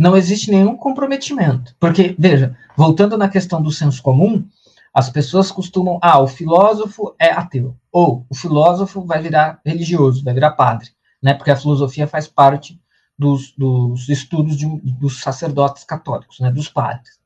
não 0.01 0.17
existe 0.17 0.49
nenhum 0.49 0.75
comprometimento. 0.75 1.75
Porque, 1.79 2.15
veja, 2.17 2.57
voltando 2.75 3.15
na 3.15 3.29
questão 3.29 3.61
do 3.61 3.71
senso 3.71 4.01
comum, 4.01 4.43
as 4.91 5.11
pessoas 5.11 5.51
costumam, 5.51 5.99
ah, 6.01 6.19
o 6.19 6.27
filósofo 6.27 7.15
é 7.19 7.29
ateu, 7.29 7.77
ou 7.91 8.25
o 8.27 8.33
filósofo 8.33 9.05
vai 9.05 9.21
virar 9.21 9.61
religioso, 9.63 10.23
vai 10.23 10.33
virar 10.33 10.53
padre, 10.53 10.89
né? 11.21 11.35
Porque 11.35 11.51
a 11.51 11.55
filosofia 11.55 12.07
faz 12.07 12.27
parte 12.27 12.81
dos, 13.15 13.53
dos 13.55 14.09
estudos 14.09 14.57
de, 14.57 14.65
dos 14.65 15.21
sacerdotes 15.21 15.83
católicos, 15.83 16.39
né? 16.39 16.49
Dos 16.49 16.67
padres. 16.67 17.19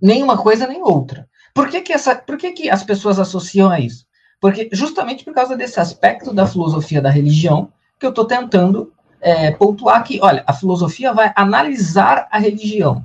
Nem 0.00 0.22
uma 0.22 0.38
coisa 0.38 0.66
nem 0.66 0.82
outra. 0.82 1.28
Por 1.54 1.68
que 1.68 1.82
que, 1.82 1.92
essa, 1.92 2.16
por 2.16 2.38
que 2.38 2.52
que 2.52 2.70
as 2.70 2.82
pessoas 2.82 3.18
associam 3.18 3.68
a 3.70 3.78
isso? 3.78 4.06
Porque 4.40 4.70
justamente 4.72 5.24
por 5.24 5.34
causa 5.34 5.54
desse 5.54 5.78
aspecto 5.78 6.32
da 6.32 6.46
filosofia 6.46 7.02
da 7.02 7.10
religião 7.10 7.70
que 7.98 8.06
eu 8.06 8.10
estou 8.10 8.24
tentando 8.24 8.94
é, 9.20 9.50
pontuar 9.50 10.02
que, 10.04 10.20
olha, 10.22 10.42
a 10.46 10.52
filosofia 10.52 11.12
vai 11.12 11.32
analisar 11.36 12.28
a 12.30 12.38
religião 12.38 13.04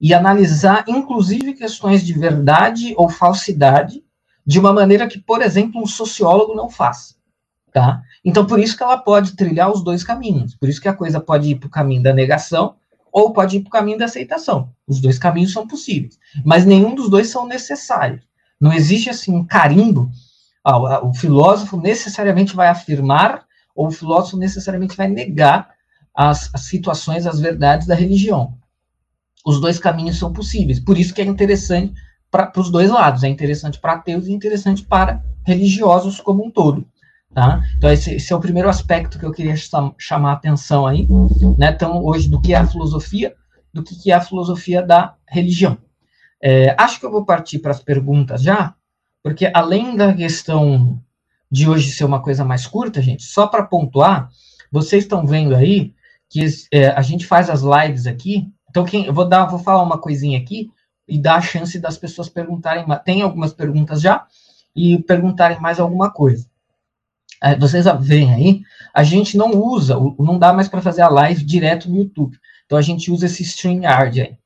e 0.00 0.14
analisar, 0.14 0.84
inclusive, 0.88 1.52
questões 1.52 2.04
de 2.04 2.12
verdade 2.12 2.94
ou 2.96 3.08
falsidade 3.08 4.02
de 4.46 4.58
uma 4.58 4.72
maneira 4.72 5.06
que, 5.06 5.18
por 5.18 5.42
exemplo, 5.42 5.82
um 5.82 5.86
sociólogo 5.86 6.54
não 6.54 6.70
faz, 6.70 7.16
tá? 7.72 8.02
Então, 8.24 8.46
por 8.46 8.58
isso 8.58 8.76
que 8.76 8.82
ela 8.82 8.96
pode 8.96 9.36
trilhar 9.36 9.70
os 9.70 9.84
dois 9.84 10.02
caminhos. 10.02 10.54
Por 10.54 10.68
isso 10.68 10.80
que 10.80 10.88
a 10.88 10.94
coisa 10.94 11.20
pode 11.20 11.50
ir 11.50 11.56
para 11.56 11.66
o 11.66 11.70
caminho 11.70 12.02
da 12.02 12.12
negação 12.12 12.76
ou 13.12 13.32
pode 13.32 13.58
ir 13.58 13.60
para 13.60 13.68
o 13.68 13.72
caminho 13.72 13.98
da 13.98 14.06
aceitação. 14.06 14.70
Os 14.86 15.00
dois 15.00 15.18
caminhos 15.18 15.52
são 15.52 15.66
possíveis, 15.66 16.18
mas 16.44 16.64
nenhum 16.64 16.94
dos 16.94 17.10
dois 17.10 17.28
são 17.28 17.46
necessários. 17.46 18.22
Não 18.60 18.72
existe 18.72 19.10
assim 19.10 19.34
um 19.34 19.44
carimbo. 19.44 20.10
Ah, 20.64 21.04
o 21.04 21.14
filósofo 21.14 21.78
necessariamente 21.78 22.54
vai 22.54 22.68
afirmar 22.68 23.44
ou 23.80 23.86
o 23.86 23.90
filósofo 23.90 24.36
necessariamente 24.36 24.94
vai 24.94 25.08
negar 25.08 25.70
as, 26.14 26.54
as 26.54 26.62
situações, 26.64 27.26
as 27.26 27.40
verdades 27.40 27.86
da 27.86 27.94
religião. 27.94 28.58
Os 29.46 29.58
dois 29.58 29.78
caminhos 29.78 30.18
são 30.18 30.34
possíveis. 30.34 30.78
Por 30.78 30.98
isso 30.98 31.14
que 31.14 31.22
é 31.22 31.24
interessante 31.24 31.94
para 32.30 32.52
os 32.58 32.70
dois 32.70 32.90
lados. 32.90 33.24
É 33.24 33.28
interessante 33.28 33.80
para 33.80 33.94
ateus 33.94 34.26
e 34.26 34.32
interessante 34.32 34.82
para 34.82 35.24
religiosos 35.46 36.20
como 36.20 36.44
um 36.44 36.50
todo. 36.50 36.86
Tá? 37.32 37.62
Então, 37.78 37.90
esse, 37.90 38.16
esse, 38.16 38.30
é 38.30 38.36
o 38.36 38.40
primeiro 38.40 38.68
aspecto 38.68 39.18
que 39.18 39.24
eu 39.24 39.32
queria 39.32 39.54
chamar 39.96 40.32
a 40.32 40.34
atenção 40.34 40.86
aí, 40.86 41.08
né? 41.56 41.70
Então, 41.70 42.04
hoje, 42.04 42.28
do 42.28 42.38
que 42.38 42.52
é 42.52 42.58
a 42.58 42.66
filosofia, 42.66 43.34
do 43.72 43.82
que 43.82 44.10
é 44.10 44.14
a 44.14 44.20
filosofia 44.20 44.82
da 44.82 45.14
religião. 45.26 45.78
É, 46.42 46.74
acho 46.76 47.00
que 47.00 47.06
eu 47.06 47.10
vou 47.10 47.24
partir 47.24 47.60
para 47.60 47.70
as 47.70 47.80
perguntas 47.80 48.42
já, 48.42 48.74
porque 49.22 49.50
além 49.54 49.96
da 49.96 50.12
questão 50.12 51.00
de 51.50 51.68
hoje 51.68 51.90
ser 51.90 52.04
uma 52.04 52.22
coisa 52.22 52.44
mais 52.44 52.66
curta, 52.66 53.02
gente, 53.02 53.22
só 53.22 53.46
para 53.46 53.64
pontuar, 53.64 54.30
vocês 54.70 55.04
estão 55.04 55.26
vendo 55.26 55.54
aí 55.54 55.92
que 56.28 56.46
é, 56.72 56.88
a 56.88 57.02
gente 57.02 57.26
faz 57.26 57.50
as 57.50 57.62
lives 57.62 58.06
aqui. 58.06 58.48
Então, 58.70 58.84
quem, 58.84 59.04
eu 59.06 59.12
vou 59.12 59.28
dar, 59.28 59.46
vou 59.46 59.58
falar 59.58 59.82
uma 59.82 59.98
coisinha 59.98 60.38
aqui 60.38 60.70
e 61.08 61.18
dar 61.18 61.36
a 61.36 61.42
chance 61.42 61.76
das 61.80 61.98
pessoas 61.98 62.28
perguntarem. 62.28 62.86
Tem 63.04 63.20
algumas 63.20 63.52
perguntas 63.52 64.00
já 64.00 64.24
e 64.74 64.98
perguntarem 65.02 65.60
mais 65.60 65.80
alguma 65.80 66.08
coisa. 66.08 66.48
É, 67.42 67.56
vocês 67.56 67.84
veem 68.00 68.32
aí, 68.32 68.62
a 68.94 69.02
gente 69.02 69.36
não 69.36 69.50
usa, 69.50 69.96
não 70.18 70.38
dá 70.38 70.52
mais 70.52 70.68
para 70.68 70.82
fazer 70.82 71.02
a 71.02 71.08
live 71.08 71.42
direto 71.44 71.90
no 71.90 71.96
YouTube. 71.96 72.38
Então 72.64 72.78
a 72.78 72.82
gente 72.82 73.10
usa 73.10 73.26
esse 73.26 73.42
StreamYard 73.42 74.20
aí. 74.20 74.36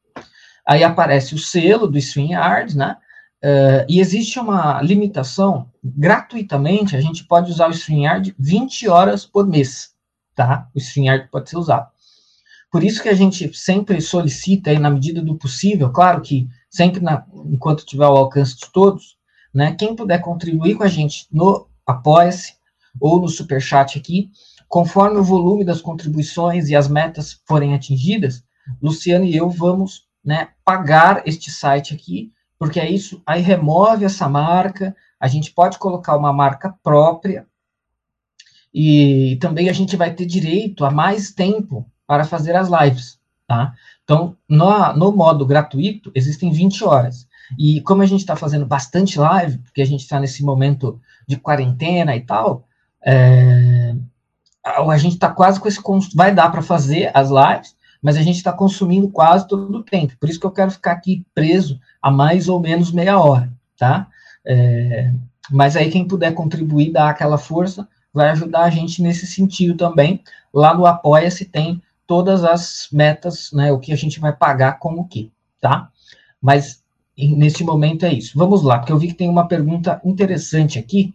Aí 0.67 0.83
aparece 0.83 1.35
o 1.35 1.39
selo 1.39 1.87
do 1.87 1.99
StreamYard, 1.99 2.75
né? 2.75 2.97
Uh, 3.45 3.85
e 3.87 4.01
existe 4.01 4.39
uma 4.39 4.81
limitação, 4.81 5.71
gratuitamente, 5.85 6.97
a 6.97 7.01
gente 7.03 7.25
pode 7.25 7.51
usar 7.51 7.69
o 7.69 7.73
StreamYard 7.73 8.35
20 8.39 8.89
horas 8.89 9.27
por 9.27 9.47
mês, 9.47 9.91
tá? 10.35 10.71
O 10.75 10.79
StreamYard 10.79 11.29
pode 11.31 11.51
ser 11.51 11.59
usado. 11.59 11.87
Por 12.73 12.83
isso 12.83 13.03
que 13.03 13.09
a 13.11 13.15
gente 13.15 13.55
sempre 13.55 14.01
solicita, 14.01 14.71
aí, 14.71 14.79
na 14.79 14.89
medida 14.89 15.21
do 15.21 15.37
possível, 15.37 15.91
claro 15.91 16.23
que 16.23 16.49
sempre 16.71 17.03
na, 17.03 17.23
enquanto 17.45 17.85
tiver 17.85 18.07
o 18.07 18.17
alcance 18.17 18.57
de 18.57 18.73
todos, 18.73 19.19
né? 19.53 19.75
Quem 19.75 19.95
puder 19.95 20.23
contribuir 20.23 20.77
com 20.77 20.83
a 20.83 20.89
gente 20.89 21.27
no 21.31 21.69
Apoia-se 21.87 22.55
ou 22.99 23.21
no 23.21 23.29
Superchat 23.29 23.99
aqui, 23.99 24.31
conforme 24.67 25.19
o 25.19 25.23
volume 25.23 25.67
das 25.67 25.83
contribuições 25.83 26.71
e 26.71 26.75
as 26.75 26.89
metas 26.89 27.43
forem 27.45 27.75
atingidas, 27.75 28.43
Luciano 28.81 29.27
e 29.27 29.37
eu 29.37 29.51
vamos 29.51 30.07
né, 30.25 30.49
pagar 30.65 31.23
este 31.27 31.51
site 31.51 31.93
aqui 31.93 32.33
porque 32.65 32.81
é 32.81 32.91
isso, 32.91 33.23
aí 33.27 33.43
remove 33.43 34.07
essa 34.07 34.27
marca, 34.27 34.97
a 35.21 35.29
gente 35.29 35.53
pode 35.53 35.79
colocar 35.79 36.17
uma 36.17 36.33
marca 36.33 36.75
própria, 36.83 37.47
e 38.73 39.37
também 39.39 39.69
a 39.69 39.73
gente 39.73 39.97
vai 39.97 40.15
ter 40.15 40.25
direito 40.25 40.83
a 40.83 40.91
mais 40.91 41.31
tempo 41.31 41.87
para 42.07 42.25
fazer 42.25 42.57
as 42.57 42.69
lives, 42.71 43.21
tá? 43.47 43.75
Então, 44.03 44.35
no, 44.49 44.95
no 44.95 45.13
modo 45.13 45.45
gratuito, 45.45 46.11
existem 46.15 46.51
20 46.51 46.85
horas. 46.85 47.29
E 47.59 47.83
como 47.83 48.01
a 48.01 48.07
gente 48.07 48.21
está 48.21 48.35
fazendo 48.35 48.65
bastante 48.65 49.19
live, 49.19 49.59
porque 49.59 49.83
a 49.83 49.87
gente 49.87 50.01
está 50.01 50.19
nesse 50.19 50.43
momento 50.43 50.99
de 51.29 51.37
quarentena 51.37 52.17
e 52.17 52.23
tal, 52.23 52.67
é, 53.05 53.95
a 54.65 54.99
gente 54.99 55.15
está 55.15 55.29
quase 55.31 55.61
com 55.61 55.69
esse. 55.69 55.81
Vai 56.15 56.35
dar 56.35 56.51
para 56.51 56.63
fazer 56.63 57.11
as 57.15 57.29
lives, 57.29 57.77
mas 58.05 58.19
a 58.19 58.23
gente 58.23 58.37
está 58.37 58.53
consumindo 58.53 59.09
quase 59.09 59.49
todo 59.49 59.79
o 59.79 59.83
tempo. 59.83 60.15
Por 60.21 60.29
isso 60.29 60.39
que 60.39 60.45
eu 60.45 60.51
quero 60.51 60.71
ficar 60.71 60.93
aqui 60.93 61.25
preso 61.35 61.81
a 62.03 62.11
mais 62.11 62.51
ou 62.51 62.61
menos 62.61 62.93
meia 62.93 63.19
hora, 63.19 63.51
tá? 63.79 64.07
É, 64.45 65.11
mas 65.51 65.75
aí 65.75 65.91
quem 65.91 66.07
puder 66.07 66.35
contribuir, 66.35 66.93
dar 66.93 67.09
aquela 67.09 67.39
força, 67.39 67.89
vai 68.13 68.29
ajudar 68.29 68.65
a 68.65 68.71
gente 68.71 69.01
nesse 69.01 69.27
sentido 69.27 69.75
também. 69.75 70.23
Lá 70.53 70.75
no 70.75 70.85
Apoia-se 70.85 71.47
tem 71.47 71.81
todas 72.07 72.45
as 72.45 72.89
metas, 72.93 73.51
né, 73.55 73.73
o 73.73 73.81
que 73.81 73.91
a 73.91 73.97
gente 73.97 74.21
vai 74.21 74.37
pagar 74.37 74.79
com 74.79 74.93
o 74.97 75.09
que, 75.09 75.33
tá? 75.59 75.89
Mas 76.43 76.85
nesse 77.17 77.65
momento 77.65 78.05
é 78.05 78.13
isso. 78.13 78.37
Vamos 78.37 78.63
lá, 78.63 78.79
porque 78.79 78.93
eu 78.93 78.99
vi 78.99 79.09
que 79.09 79.15
tem 79.15 79.31
uma 79.31 79.49
pergunta 79.49 79.99
interessante 80.05 80.79
aqui. 80.79 81.15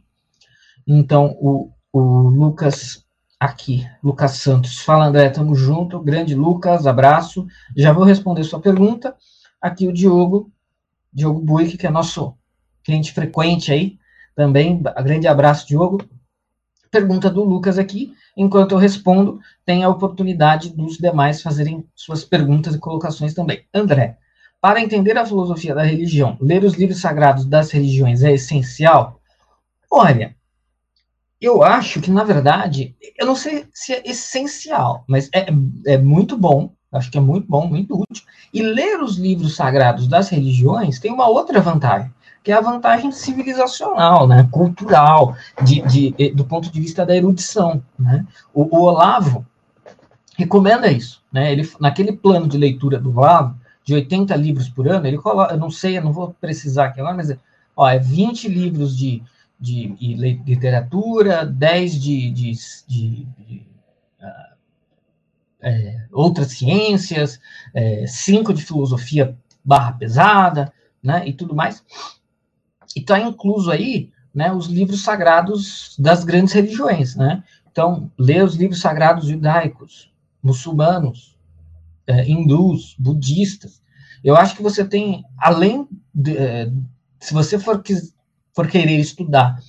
Então, 0.87 1.37
o, 1.39 1.69
o 1.93 1.99
Lucas 2.29 3.05
aqui, 3.39 3.87
Lucas 4.03 4.31
Santos. 4.31 4.79
Fala, 4.79 5.05
André, 5.05 5.29
tamo 5.29 5.55
junto. 5.55 5.99
Grande 5.99 6.35
Lucas, 6.35 6.85
abraço. 6.85 7.47
Já 7.75 7.93
vou 7.93 8.03
responder 8.03 8.43
sua 8.43 8.59
pergunta. 8.59 9.15
Aqui 9.61 9.87
o 9.87 9.93
Diogo, 9.93 10.51
Diogo 11.11 11.39
Buick, 11.39 11.77
que 11.77 11.87
é 11.87 11.89
nosso 11.89 12.35
cliente 12.83 13.13
frequente 13.13 13.71
aí, 13.71 13.97
também. 14.35 14.81
Grande 15.03 15.27
abraço, 15.27 15.67
Diogo. 15.67 16.03
Pergunta 16.91 17.29
do 17.29 17.43
Lucas 17.43 17.77
aqui. 17.77 18.13
Enquanto 18.35 18.71
eu 18.71 18.77
respondo, 18.77 19.39
tem 19.65 19.83
a 19.83 19.89
oportunidade 19.89 20.69
dos 20.69 20.97
demais 20.97 21.41
fazerem 21.41 21.85
suas 21.95 22.23
perguntas 22.23 22.75
e 22.75 22.79
colocações 22.79 23.33
também. 23.33 23.65
André, 23.73 24.17
para 24.61 24.81
entender 24.81 25.17
a 25.17 25.25
filosofia 25.25 25.75
da 25.75 25.83
religião, 25.83 26.37
ler 26.41 26.63
os 26.63 26.73
livros 26.73 26.99
sagrados 26.99 27.45
das 27.45 27.71
religiões 27.71 28.23
é 28.23 28.33
essencial? 28.33 29.21
Olha, 29.91 30.35
eu 31.41 31.63
acho 31.63 32.01
que, 32.01 32.11
na 32.11 32.23
verdade, 32.23 32.95
eu 33.17 33.25
não 33.25 33.35
sei 33.35 33.65
se 33.73 33.93
é 33.93 34.01
essencial, 34.05 35.03
mas 35.07 35.29
é, 35.33 35.47
é 35.85 35.97
muito 35.97 36.37
bom, 36.37 36.71
acho 36.91 37.09
que 37.09 37.17
é 37.17 37.21
muito 37.21 37.47
bom, 37.47 37.65
muito 37.65 38.01
útil. 38.01 38.25
E 38.53 38.61
ler 38.61 39.01
os 39.01 39.17
livros 39.17 39.55
sagrados 39.55 40.07
das 40.07 40.29
religiões 40.29 40.99
tem 40.99 41.11
uma 41.11 41.27
outra 41.27 41.61
vantagem, 41.61 42.11
que 42.43 42.51
é 42.51 42.55
a 42.55 42.61
vantagem 42.61 43.11
civilizacional, 43.11 44.27
né, 44.27 44.47
cultural, 44.51 45.35
de, 45.63 45.81
de, 45.81 46.31
do 46.31 46.43
ponto 46.43 46.69
de 46.69 46.79
vista 46.79 47.05
da 47.05 47.15
erudição. 47.15 47.81
Né? 47.97 48.25
O, 48.53 48.77
o 48.77 48.81
Olavo 48.81 49.45
recomenda 50.37 50.91
isso. 50.91 51.21
Né? 51.31 51.51
Ele, 51.51 51.69
naquele 51.79 52.11
plano 52.11 52.47
de 52.47 52.57
leitura 52.57 52.99
do 52.99 53.17
Olavo, 53.17 53.55
de 53.83 53.93
80 53.93 54.35
livros 54.35 54.69
por 54.69 54.87
ano, 54.87 55.07
ele 55.07 55.17
coloca, 55.17 55.53
eu 55.53 55.57
não 55.57 55.71
sei, 55.71 55.97
eu 55.97 56.03
não 56.03 56.11
vou 56.11 56.35
precisar 56.39 56.85
aqui 56.85 56.99
agora, 56.99 57.15
mas 57.15 57.33
ó, 57.75 57.87
é 57.87 57.97
20 57.97 58.47
livros 58.47 58.95
de 58.95 59.23
de, 59.59 59.89
de 59.95 60.15
literatura, 60.45 61.45
10 61.45 62.01
de, 62.01 62.31
de, 62.31 62.51
de, 62.87 63.25
de 63.25 63.67
uh, 64.21 64.55
é, 65.61 66.05
outras 66.11 66.51
ciências, 66.51 67.39
é, 67.73 68.05
cinco 68.07 68.53
de 68.53 68.63
filosofia 68.63 69.37
barra 69.63 69.93
pesada, 69.93 70.71
né, 71.03 71.27
e 71.27 71.33
tudo 71.33 71.55
mais. 71.55 71.83
E 72.95 72.99
está 73.01 73.19
incluso 73.19 73.69
aí, 73.69 74.11
né, 74.33 74.51
os 74.51 74.67
livros 74.67 75.03
sagrados 75.03 75.95
das 75.99 76.23
grandes 76.23 76.53
religiões, 76.53 77.15
né? 77.15 77.43
Então, 77.71 78.11
lê 78.17 78.41
os 78.41 78.55
livros 78.55 78.81
sagrados 78.81 79.27
judaicos, 79.27 80.11
muçulmanos, 80.41 81.37
é, 82.07 82.27
hindus, 82.27 82.95
budistas. 82.97 83.81
Eu 84.23 84.35
acho 84.35 84.55
que 84.55 84.63
você 84.63 84.83
tem, 84.83 85.23
além 85.37 85.87
de, 86.13 86.35
é, 86.37 86.71
se 87.19 87.33
você 87.33 87.59
for 87.59 87.81
for 88.53 88.67
querer 88.67 88.99
estudar 88.99 89.59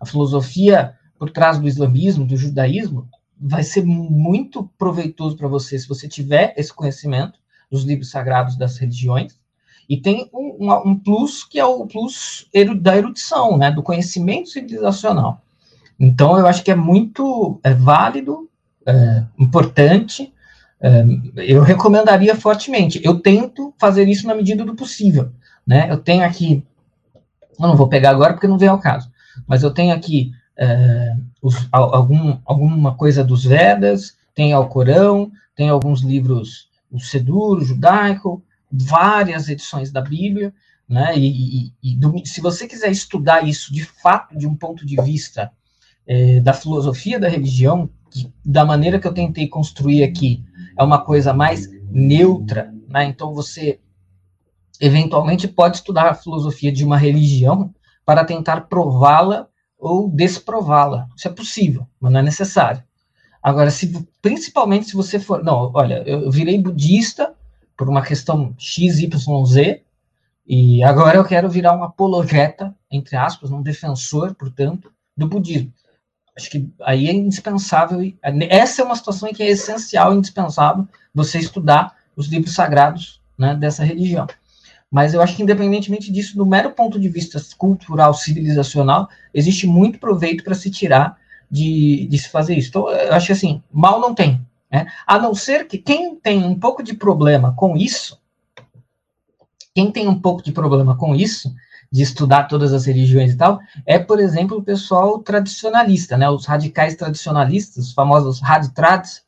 a 0.00 0.06
filosofia 0.06 0.94
por 1.18 1.30
trás 1.30 1.58
do 1.58 1.66
islamismo, 1.66 2.26
do 2.26 2.36
judaísmo, 2.36 3.08
vai 3.40 3.62
ser 3.62 3.84
muito 3.84 4.68
proveitoso 4.78 5.36
para 5.36 5.48
você 5.48 5.78
se 5.78 5.88
você 5.88 6.08
tiver 6.08 6.54
esse 6.56 6.72
conhecimento 6.72 7.38
dos 7.70 7.84
livros 7.84 8.10
sagrados 8.10 8.56
das 8.56 8.78
religiões. 8.78 9.38
E 9.88 9.96
tem 9.96 10.28
um, 10.32 10.56
um, 10.60 10.90
um 10.90 10.98
plus 10.98 11.44
que 11.44 11.58
é 11.58 11.64
o 11.64 11.86
plus 11.86 12.46
da 12.80 12.96
erudição, 12.96 13.56
né, 13.56 13.70
do 13.70 13.82
conhecimento 13.82 14.50
civilizacional. 14.50 15.42
Então, 15.98 16.38
eu 16.38 16.46
acho 16.46 16.62
que 16.62 16.70
é 16.70 16.74
muito 16.76 17.58
é, 17.62 17.74
válido, 17.74 18.48
é, 18.86 19.24
importante. 19.38 20.32
É, 20.80 21.04
eu 21.36 21.62
recomendaria 21.62 22.36
fortemente. 22.36 23.00
Eu 23.02 23.18
tento 23.18 23.74
fazer 23.78 24.06
isso 24.08 24.26
na 24.26 24.34
medida 24.34 24.64
do 24.64 24.76
possível. 24.76 25.32
Né? 25.66 25.90
Eu 25.90 25.98
tenho 25.98 26.24
aqui 26.24 26.64
eu 27.58 27.68
não 27.68 27.76
vou 27.76 27.88
pegar 27.88 28.10
agora 28.10 28.32
porque 28.32 28.46
não 28.46 28.58
vem 28.58 28.68
ao 28.68 28.78
caso, 28.78 29.10
mas 29.46 29.62
eu 29.62 29.70
tenho 29.70 29.94
aqui 29.94 30.32
é, 30.56 31.16
os, 31.40 31.68
algum, 31.70 32.38
alguma 32.44 32.94
coisa 32.94 33.22
dos 33.22 33.44
Vedas, 33.44 34.16
tem 34.34 34.52
Alcorão, 34.52 35.30
tem 35.54 35.68
alguns 35.68 36.02
livros, 36.02 36.68
o 36.90 36.98
Sedur, 37.00 37.58
o 37.58 37.64
judaico, 37.64 38.42
várias 38.70 39.48
edições 39.48 39.90
da 39.90 40.00
Bíblia, 40.00 40.52
né? 40.88 41.16
E, 41.16 41.72
e, 41.82 41.98
e 41.98 42.26
se 42.26 42.40
você 42.40 42.66
quiser 42.66 42.90
estudar 42.90 43.46
isso 43.46 43.72
de 43.72 43.84
fato, 43.84 44.36
de 44.36 44.46
um 44.46 44.54
ponto 44.54 44.86
de 44.86 44.96
vista 45.02 45.50
é, 46.06 46.40
da 46.40 46.52
filosofia 46.52 47.20
da 47.20 47.28
religião, 47.28 47.90
que, 48.10 48.32
da 48.44 48.64
maneira 48.64 48.98
que 48.98 49.06
eu 49.06 49.12
tentei 49.12 49.46
construir 49.48 50.02
aqui, 50.02 50.42
é 50.76 50.82
uma 50.82 51.04
coisa 51.04 51.32
mais 51.32 51.68
neutra, 51.90 52.72
né? 52.88 53.04
Então 53.04 53.34
você 53.34 53.78
eventualmente 54.80 55.48
pode 55.48 55.78
estudar 55.78 56.08
a 56.08 56.14
filosofia 56.14 56.72
de 56.72 56.84
uma 56.84 56.96
religião 56.96 57.74
para 58.04 58.24
tentar 58.24 58.62
prová-la 58.62 59.48
ou 59.78 60.08
desprová-la. 60.08 61.08
Isso 61.16 61.28
é 61.28 61.30
possível, 61.30 61.86
mas 62.00 62.12
não 62.12 62.20
é 62.20 62.22
necessário. 62.22 62.82
Agora, 63.42 63.70
se, 63.70 64.06
principalmente 64.20 64.86
se 64.86 64.94
você 64.94 65.18
for. 65.18 65.42
Não, 65.42 65.70
olha, 65.74 66.02
eu 66.06 66.30
virei 66.30 66.60
budista 66.60 67.34
por 67.76 67.88
uma 67.88 68.02
questão 68.02 68.54
XYZ, 68.58 69.80
e 70.46 70.82
agora 70.82 71.18
eu 71.18 71.24
quero 71.24 71.50
virar 71.50 71.76
um 71.76 71.84
apologeta, 71.84 72.74
entre 72.90 73.16
aspas, 73.16 73.50
um 73.50 73.60
defensor, 73.60 74.34
portanto, 74.34 74.90
do 75.14 75.28
budismo. 75.28 75.70
Acho 76.34 76.50
que 76.50 76.72
aí 76.82 77.06
é 77.06 77.12
indispensável. 77.12 78.00
Essa 78.48 78.80
é 78.80 78.84
uma 78.84 78.96
situação 78.96 79.28
em 79.28 79.34
que 79.34 79.42
é 79.42 79.50
essencial, 79.50 80.14
indispensável, 80.14 80.88
você 81.14 81.38
estudar 81.38 81.96
os 82.16 82.28
livros 82.28 82.54
sagrados 82.54 83.20
né, 83.36 83.54
dessa 83.54 83.84
religião. 83.84 84.26
Mas 84.90 85.12
eu 85.12 85.20
acho 85.20 85.36
que, 85.36 85.42
independentemente 85.42 86.10
disso, 86.10 86.36
do 86.36 86.46
mero 86.46 86.70
ponto 86.70 86.98
de 86.98 87.08
vista 87.08 87.40
cultural, 87.56 88.14
civilizacional, 88.14 89.08
existe 89.34 89.66
muito 89.66 89.98
proveito 89.98 90.42
para 90.42 90.54
se 90.54 90.70
tirar 90.70 91.18
de, 91.50 92.06
de 92.06 92.18
se 92.18 92.28
fazer 92.30 92.56
isso. 92.56 92.68
Então, 92.68 92.88
eu 92.88 93.12
acho 93.12 93.26
que, 93.26 93.32
assim, 93.32 93.62
mal 93.70 94.00
não 94.00 94.14
tem. 94.14 94.40
Né? 94.70 94.86
A 95.06 95.18
não 95.18 95.34
ser 95.34 95.66
que 95.66 95.78
quem 95.78 96.16
tem 96.16 96.42
um 96.42 96.58
pouco 96.58 96.82
de 96.82 96.94
problema 96.94 97.54
com 97.54 97.76
isso, 97.76 98.18
quem 99.74 99.92
tem 99.92 100.08
um 100.08 100.18
pouco 100.18 100.42
de 100.42 100.52
problema 100.52 100.96
com 100.96 101.14
isso, 101.14 101.54
de 101.90 102.02
estudar 102.02 102.44
todas 102.44 102.72
as 102.72 102.84
religiões 102.84 103.32
e 103.32 103.36
tal, 103.36 103.60
é, 103.86 103.98
por 103.98 104.20
exemplo, 104.20 104.58
o 104.58 104.62
pessoal 104.62 105.20
tradicionalista, 105.20 106.16
né? 106.16 106.28
Os 106.28 106.44
radicais 106.44 106.94
tradicionalistas, 106.96 107.88
os 107.88 107.92
famosos 107.92 108.40
raditrads, 108.40 109.22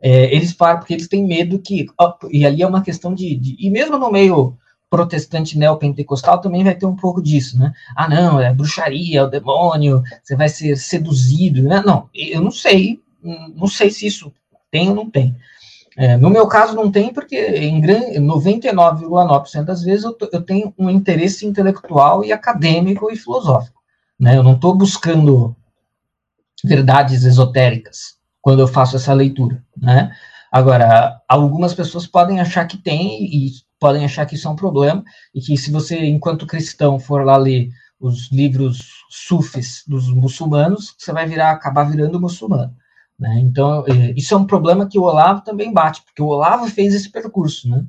é, 0.00 0.34
eles 0.34 0.52
falam 0.52 0.78
porque 0.78 0.92
eles 0.92 1.08
têm 1.08 1.24
medo 1.24 1.58
que, 1.58 1.86
e 2.30 2.44
ali 2.44 2.62
é 2.62 2.66
uma 2.66 2.82
questão 2.82 3.14
de, 3.14 3.36
de, 3.36 3.56
e 3.58 3.70
mesmo 3.70 3.96
no 3.96 4.10
meio 4.10 4.58
protestante 4.92 5.56
neopentecostal 5.56 6.38
também 6.38 6.62
vai 6.62 6.74
ter 6.74 6.84
um 6.84 6.94
pouco 6.94 7.22
disso, 7.22 7.58
né? 7.58 7.72
Ah, 7.96 8.06
não, 8.06 8.38
é 8.38 8.52
bruxaria, 8.52 9.20
é 9.20 9.24
o 9.24 9.30
demônio, 9.30 10.02
você 10.22 10.36
vai 10.36 10.50
ser 10.50 10.76
seduzido, 10.76 11.62
né? 11.62 11.82
Não, 11.84 12.10
eu 12.14 12.42
não 12.42 12.50
sei, 12.50 13.00
não 13.56 13.66
sei 13.66 13.90
se 13.90 14.06
isso 14.06 14.30
tem 14.70 14.90
ou 14.90 14.94
não 14.94 15.08
tem. 15.08 15.34
É, 15.96 16.18
no 16.18 16.28
meu 16.28 16.46
caso, 16.46 16.74
não 16.74 16.90
tem, 16.92 17.10
porque 17.10 17.38
em 17.38 17.80
99,9% 17.80 19.64
das 19.64 19.82
vezes 19.82 20.04
eu, 20.04 20.14
eu, 20.30 20.42
tenho 20.42 20.74
um 20.78 20.90
interesse 20.90 21.46
intelectual 21.46 22.22
e 22.22 22.30
acadêmico 22.30 23.10
e 23.10 23.16
filosófico. 23.16 23.80
Né? 24.20 24.36
Eu 24.36 24.42
não 24.42 24.52
estou 24.52 24.74
buscando 24.74 25.56
verdades 26.62 27.24
esotéricas 27.24 28.16
quando 28.42 28.60
eu 28.60 28.68
faço 28.68 28.96
essa 28.96 29.14
leitura. 29.14 29.64
Né? 29.74 30.14
Agora, 30.50 31.18
algumas 31.26 31.72
pessoas 31.72 32.06
podem 32.06 32.40
achar 32.40 32.66
que 32.66 32.76
tem 32.76 33.24
e 33.24 33.52
podem 33.82 34.04
achar 34.04 34.24
que 34.26 34.36
isso 34.36 34.46
é 34.46 34.50
um 34.52 34.54
problema, 34.54 35.02
e 35.34 35.40
que 35.40 35.56
se 35.56 35.68
você, 35.72 35.98
enquanto 36.04 36.46
cristão, 36.46 37.00
for 37.00 37.24
lá 37.24 37.36
ler 37.36 37.68
os 37.98 38.30
livros 38.30 38.78
sufis 39.10 39.82
dos 39.88 40.08
muçulmanos, 40.08 40.94
você 40.96 41.12
vai 41.12 41.26
virar, 41.26 41.50
acabar 41.50 41.82
virando 41.90 42.20
muçulmano. 42.20 42.72
Né? 43.18 43.40
Então, 43.40 43.84
é, 43.88 44.12
isso 44.16 44.34
é 44.34 44.36
um 44.36 44.46
problema 44.46 44.86
que 44.86 45.00
o 45.00 45.02
Olavo 45.02 45.42
também 45.42 45.72
bate, 45.72 46.00
porque 46.02 46.22
o 46.22 46.26
Olavo 46.26 46.68
fez 46.68 46.94
esse 46.94 47.10
percurso. 47.10 47.68
Né? 47.68 47.84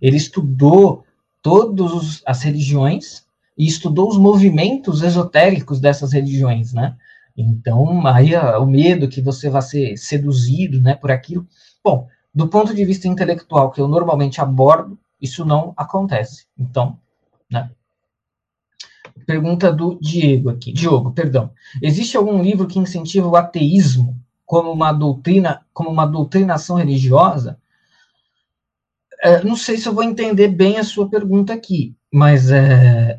Ele 0.00 0.16
estudou 0.16 1.04
todas 1.42 2.22
as 2.24 2.42
religiões 2.42 3.26
e 3.58 3.66
estudou 3.66 4.08
os 4.08 4.16
movimentos 4.16 5.02
esotéricos 5.02 5.78
dessas 5.78 6.14
religiões. 6.14 6.72
Né? 6.72 6.96
Então, 7.36 8.06
aí 8.06 8.34
o 8.34 8.64
medo 8.64 9.08
que 9.08 9.20
você 9.20 9.50
vai 9.50 9.60
ser 9.60 9.98
seduzido 9.98 10.80
né, 10.80 10.94
por 10.94 11.10
aquilo. 11.10 11.46
Bom, 11.84 12.08
do 12.34 12.48
ponto 12.48 12.74
de 12.74 12.82
vista 12.82 13.06
intelectual 13.06 13.70
que 13.70 13.80
eu 13.80 13.86
normalmente 13.86 14.40
abordo, 14.40 14.98
isso 15.24 15.44
não 15.44 15.72
acontece. 15.76 16.46
Então, 16.58 16.98
né? 17.50 17.70
Pergunta 19.26 19.72
do 19.72 19.98
Diego 20.00 20.50
aqui. 20.50 20.72
Diogo, 20.72 21.12
perdão. 21.12 21.50
Existe 21.80 22.16
algum 22.16 22.42
livro 22.42 22.66
que 22.66 22.78
incentiva 22.78 23.28
o 23.28 23.36
ateísmo 23.36 24.20
como 24.44 24.70
uma 24.70 24.92
doutrina, 24.92 25.64
como 25.72 25.90
uma 25.90 26.06
doutrinação 26.06 26.76
religiosa, 26.76 27.58
é, 29.24 29.42
não 29.42 29.56
sei 29.56 29.78
se 29.78 29.88
eu 29.88 29.94
vou 29.94 30.04
entender 30.04 30.48
bem 30.48 30.76
a 30.76 30.84
sua 30.84 31.08
pergunta 31.08 31.54
aqui, 31.54 31.96
mas 32.12 32.50
é, 32.50 33.18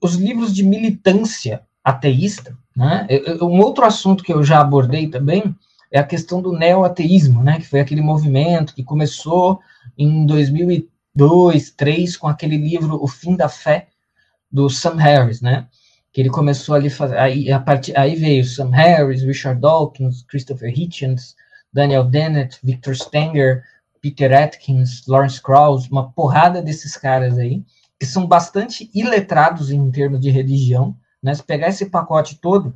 os 0.00 0.16
livros 0.16 0.52
de 0.52 0.64
militância 0.64 1.62
ateísta, 1.84 2.58
né? 2.76 3.06
Um 3.40 3.60
outro 3.60 3.84
assunto 3.84 4.24
que 4.24 4.32
eu 4.32 4.42
já 4.42 4.60
abordei 4.60 5.06
também 5.06 5.54
é 5.90 6.00
a 6.00 6.06
questão 6.06 6.42
do 6.42 6.52
neo-ateísmo, 6.52 7.44
né? 7.44 7.60
Que 7.60 7.68
foi 7.68 7.78
aquele 7.78 8.00
movimento 8.00 8.74
que 8.74 8.82
começou 8.82 9.60
em 9.96 10.26
2002, 11.14 11.52
2003 11.74 12.16
com 12.16 12.28
aquele 12.28 12.56
livro 12.56 13.02
O 13.02 13.06
Fim 13.06 13.36
da 13.36 13.48
Fé 13.48 13.88
do 14.50 14.68
Sam 14.68 14.96
Harris, 14.96 15.40
né? 15.40 15.68
que 16.12 16.20
ele 16.20 16.30
começou 16.30 16.74
ali 16.74 16.88
aí, 17.16 17.52
a 17.52 17.60
partir, 17.60 17.96
aí 17.96 18.16
veio 18.16 18.44
Sam 18.44 18.70
Harris, 18.70 19.22
Richard 19.22 19.60
Dawkins, 19.60 20.22
Christopher 20.22 20.68
Hitchens, 20.76 21.36
Daniel 21.72 22.04
Dennett, 22.04 22.58
Victor 22.62 22.96
Stenger, 22.96 23.62
Peter 24.00 24.32
Atkins, 24.32 25.06
Lawrence 25.06 25.40
Krauss, 25.40 25.88
uma 25.88 26.10
porrada 26.10 26.60
desses 26.60 26.96
caras 26.96 27.38
aí, 27.38 27.62
que 27.98 28.06
são 28.06 28.26
bastante 28.26 28.90
iletrados 28.94 29.70
em 29.70 29.90
termos 29.90 30.20
de 30.20 30.30
religião, 30.30 30.96
né? 31.22 31.34
Se 31.34 31.42
pegar 31.42 31.68
esse 31.68 31.86
pacote 31.86 32.36
todo, 32.36 32.74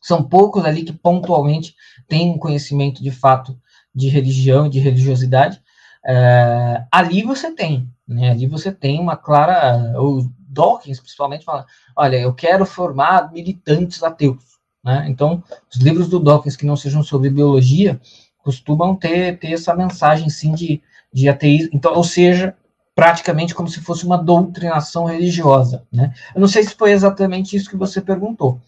são 0.00 0.22
poucos 0.22 0.64
ali 0.64 0.84
que 0.84 0.92
pontualmente 0.92 1.74
têm 2.08 2.38
conhecimento 2.38 3.02
de 3.02 3.10
fato 3.10 3.58
de 3.94 4.08
religião, 4.08 4.68
de 4.68 4.78
religiosidade. 4.78 5.60
É, 6.06 6.84
ali 6.92 7.22
você 7.22 7.50
tem, 7.50 7.88
né? 8.06 8.30
Ali 8.30 8.46
você 8.46 8.70
tem 8.70 9.00
uma 9.00 9.16
clara, 9.16 9.94
o 10.00 10.28
Dawkins 10.38 11.00
principalmente 11.00 11.44
fala, 11.44 11.66
olha, 11.96 12.16
eu 12.16 12.34
quero 12.34 12.66
formar 12.66 13.32
militantes 13.32 14.02
ateus, 14.02 14.44
né? 14.84 15.06
Então, 15.08 15.42
os 15.72 15.80
livros 15.80 16.08
do 16.08 16.20
Dawkins 16.20 16.56
que 16.56 16.66
não 16.66 16.76
sejam 16.76 17.02
sobre 17.02 17.30
biologia 17.30 18.00
costumam 18.38 18.94
ter, 18.94 19.38
ter 19.38 19.52
essa 19.52 19.74
mensagem, 19.74 20.28
sim, 20.28 20.52
de, 20.52 20.82
de 21.12 21.28
ateísmo, 21.28 21.70
então, 21.72 21.94
ou 21.94 22.04
seja, 22.04 22.54
praticamente 22.94 23.54
como 23.54 23.68
se 23.68 23.80
fosse 23.80 24.04
uma 24.04 24.18
doutrinação 24.18 25.06
religiosa, 25.06 25.86
né? 25.90 26.12
Eu 26.34 26.40
não 26.40 26.48
sei 26.48 26.62
se 26.62 26.74
foi 26.74 26.92
exatamente 26.92 27.56
isso 27.56 27.70
que 27.70 27.76
você 27.76 28.02
perguntou, 28.02 28.60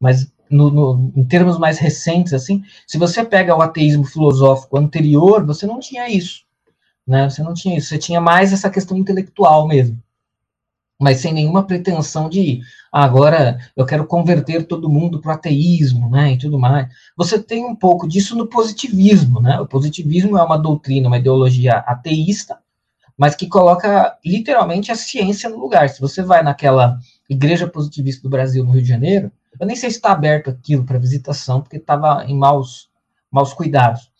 mas 0.00 0.32
no, 0.50 0.70
no, 0.70 1.12
em 1.14 1.24
termos 1.24 1.58
mais 1.58 1.78
recentes, 1.78 2.32
assim, 2.32 2.64
se 2.86 2.96
você 2.96 3.22
pega 3.22 3.54
o 3.54 3.60
ateísmo 3.60 4.04
filosófico 4.04 4.78
anterior, 4.78 5.44
você 5.44 5.66
não 5.66 5.78
tinha 5.78 6.08
isso, 6.08 6.47
né? 7.08 7.28
Você 7.28 7.42
não 7.42 7.54
tinha 7.54 7.78
isso, 7.78 7.88
você 7.88 7.98
tinha 7.98 8.20
mais 8.20 8.52
essa 8.52 8.70
questão 8.70 8.96
intelectual 8.96 9.66
mesmo 9.66 10.00
mas 10.98 11.18
sem 11.18 11.32
nenhuma 11.32 11.64
pretensão 11.64 12.28
de 12.28 12.60
ah, 12.92 13.04
agora 13.04 13.58
eu 13.76 13.86
quero 13.86 14.06
converter 14.06 14.66
todo 14.66 14.88
mundo 14.88 15.20
para 15.20 15.30
o 15.30 15.34
ateísmo, 15.34 16.10
né, 16.10 16.32
e 16.32 16.38
tudo 16.38 16.58
mais. 16.58 16.88
Você 17.16 17.40
tem 17.40 17.64
um 17.64 17.76
pouco 17.76 18.08
disso 18.08 18.34
no 18.36 18.48
positivismo, 18.48 19.40
né? 19.40 19.60
O 19.60 19.66
positivismo 19.66 20.36
é 20.36 20.42
uma 20.42 20.58
doutrina, 20.58 21.06
uma 21.06 21.18
ideologia 21.18 21.78
ateísta, 21.78 22.58
mas 23.16 23.34
que 23.36 23.46
coloca 23.46 24.16
literalmente 24.24 24.90
a 24.90 24.96
ciência 24.96 25.48
no 25.48 25.58
lugar. 25.58 25.88
Se 25.88 26.00
você 26.00 26.22
vai 26.22 26.42
naquela 26.42 26.98
igreja 27.28 27.68
positivista 27.68 28.22
do 28.22 28.30
Brasil 28.30 28.64
no 28.64 28.72
Rio 28.72 28.82
de 28.82 28.88
Janeiro, 28.88 29.30
eu 29.60 29.66
nem 29.66 29.76
sei 29.76 29.90
se 29.90 29.96
está 29.96 30.12
aberto 30.12 30.50
aquilo 30.50 30.84
para 30.84 30.98
visitação, 30.98 31.60
porque 31.60 31.76
estava 31.76 32.24
em 32.26 32.36
maus, 32.36 32.88
maus 33.30 33.52
cuidados. 33.52 34.10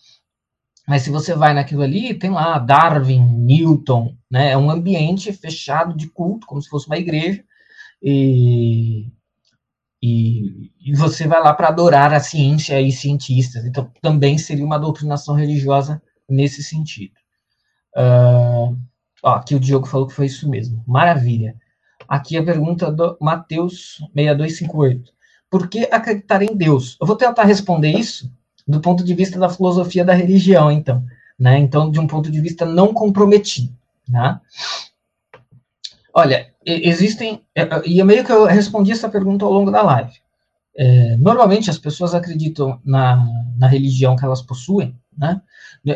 Mas 0.88 1.02
se 1.02 1.10
você 1.10 1.34
vai 1.34 1.52
naquilo 1.52 1.82
ali, 1.82 2.14
tem 2.14 2.30
lá 2.30 2.58
Darwin, 2.58 3.20
Newton, 3.20 4.16
né? 4.30 4.52
É 4.52 4.56
um 4.56 4.70
ambiente 4.70 5.30
fechado 5.34 5.94
de 5.94 6.08
culto, 6.08 6.46
como 6.46 6.62
se 6.62 6.68
fosse 6.70 6.86
uma 6.86 6.96
igreja, 6.96 7.44
e, 8.02 9.06
e, 10.02 10.72
e 10.80 10.96
você 10.96 11.28
vai 11.28 11.42
lá 11.42 11.52
para 11.52 11.68
adorar 11.68 12.14
a 12.14 12.20
ciência 12.20 12.80
e 12.80 12.90
cientistas. 12.90 13.66
Então, 13.66 13.92
também 14.00 14.38
seria 14.38 14.64
uma 14.64 14.78
doutrinação 14.78 15.34
religiosa 15.34 16.00
nesse 16.26 16.62
sentido. 16.62 17.12
Uh, 17.94 18.74
ó, 19.22 19.34
aqui 19.34 19.54
o 19.54 19.60
Diogo 19.60 19.86
falou 19.86 20.06
que 20.06 20.14
foi 20.14 20.24
isso 20.24 20.48
mesmo. 20.48 20.82
Maravilha. 20.86 21.54
Aqui 22.08 22.34
a 22.38 22.42
pergunta 22.42 22.90
do 22.90 23.14
Mateus 23.20 23.98
6258. 24.14 25.12
Por 25.50 25.68
que 25.68 25.80
acreditar 25.92 26.42
em 26.42 26.56
Deus? 26.56 26.96
Eu 26.98 27.06
vou 27.06 27.16
tentar 27.16 27.44
responder 27.44 27.90
isso 27.90 28.32
do 28.68 28.80
ponto 28.80 29.02
de 29.02 29.14
vista 29.14 29.38
da 29.38 29.48
filosofia 29.48 30.04
da 30.04 30.12
religião, 30.12 30.70
então, 30.70 31.02
né? 31.38 31.58
Então, 31.58 31.90
de 31.90 31.98
um 31.98 32.06
ponto 32.06 32.30
de 32.30 32.38
vista 32.38 32.66
não 32.66 32.92
comprometido, 32.92 33.72
né? 34.06 34.38
Olha, 36.12 36.52
existem 36.66 37.40
é, 37.54 37.62
é, 37.62 37.82
e 37.86 38.00
é 38.00 38.04
meio 38.04 38.24
que 38.24 38.32
eu 38.32 38.44
respondi 38.44 38.92
essa 38.92 39.08
pergunta 39.08 39.44
ao 39.44 39.52
longo 39.52 39.70
da 39.70 39.82
live. 39.82 40.12
É, 40.76 41.16
normalmente 41.16 41.70
as 41.70 41.78
pessoas 41.78 42.14
acreditam 42.14 42.78
na, 42.84 43.26
na 43.56 43.66
religião 43.66 44.14
que 44.14 44.24
elas 44.24 44.42
possuem, 44.42 44.94
né? 45.16 45.40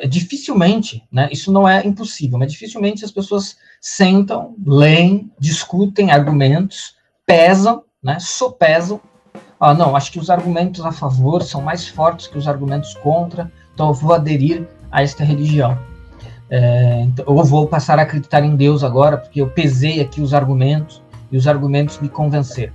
Dificilmente, 0.08 1.06
né? 1.12 1.28
Isso 1.30 1.52
não 1.52 1.68
é 1.68 1.86
impossível, 1.86 2.38
mas 2.38 2.50
dificilmente 2.50 3.04
as 3.04 3.10
pessoas 3.10 3.56
sentam, 3.80 4.54
leem, 4.64 5.30
discutem 5.38 6.10
argumentos, 6.10 6.94
pesam, 7.26 7.84
né? 8.02 8.18
Sopesam 8.18 9.00
ah, 9.64 9.74
não, 9.74 9.94
acho 9.94 10.10
que 10.10 10.18
os 10.18 10.28
argumentos 10.28 10.84
a 10.84 10.90
favor 10.90 11.40
são 11.40 11.62
mais 11.62 11.86
fortes 11.86 12.26
que 12.26 12.36
os 12.36 12.48
argumentos 12.48 12.94
contra, 12.94 13.48
então 13.72 13.86
eu 13.86 13.94
vou 13.94 14.12
aderir 14.12 14.66
a 14.90 15.04
esta 15.04 15.22
religião. 15.22 15.78
É, 16.50 17.02
então, 17.02 17.24
ou 17.28 17.44
vou 17.44 17.68
passar 17.68 17.96
a 18.00 18.02
acreditar 18.02 18.42
em 18.42 18.56
Deus 18.56 18.82
agora, 18.82 19.16
porque 19.16 19.40
eu 19.40 19.48
pesei 19.48 20.00
aqui 20.00 20.20
os 20.20 20.34
argumentos 20.34 21.00
e 21.30 21.36
os 21.36 21.46
argumentos 21.46 22.00
me 22.00 22.08
convenceram. 22.08 22.72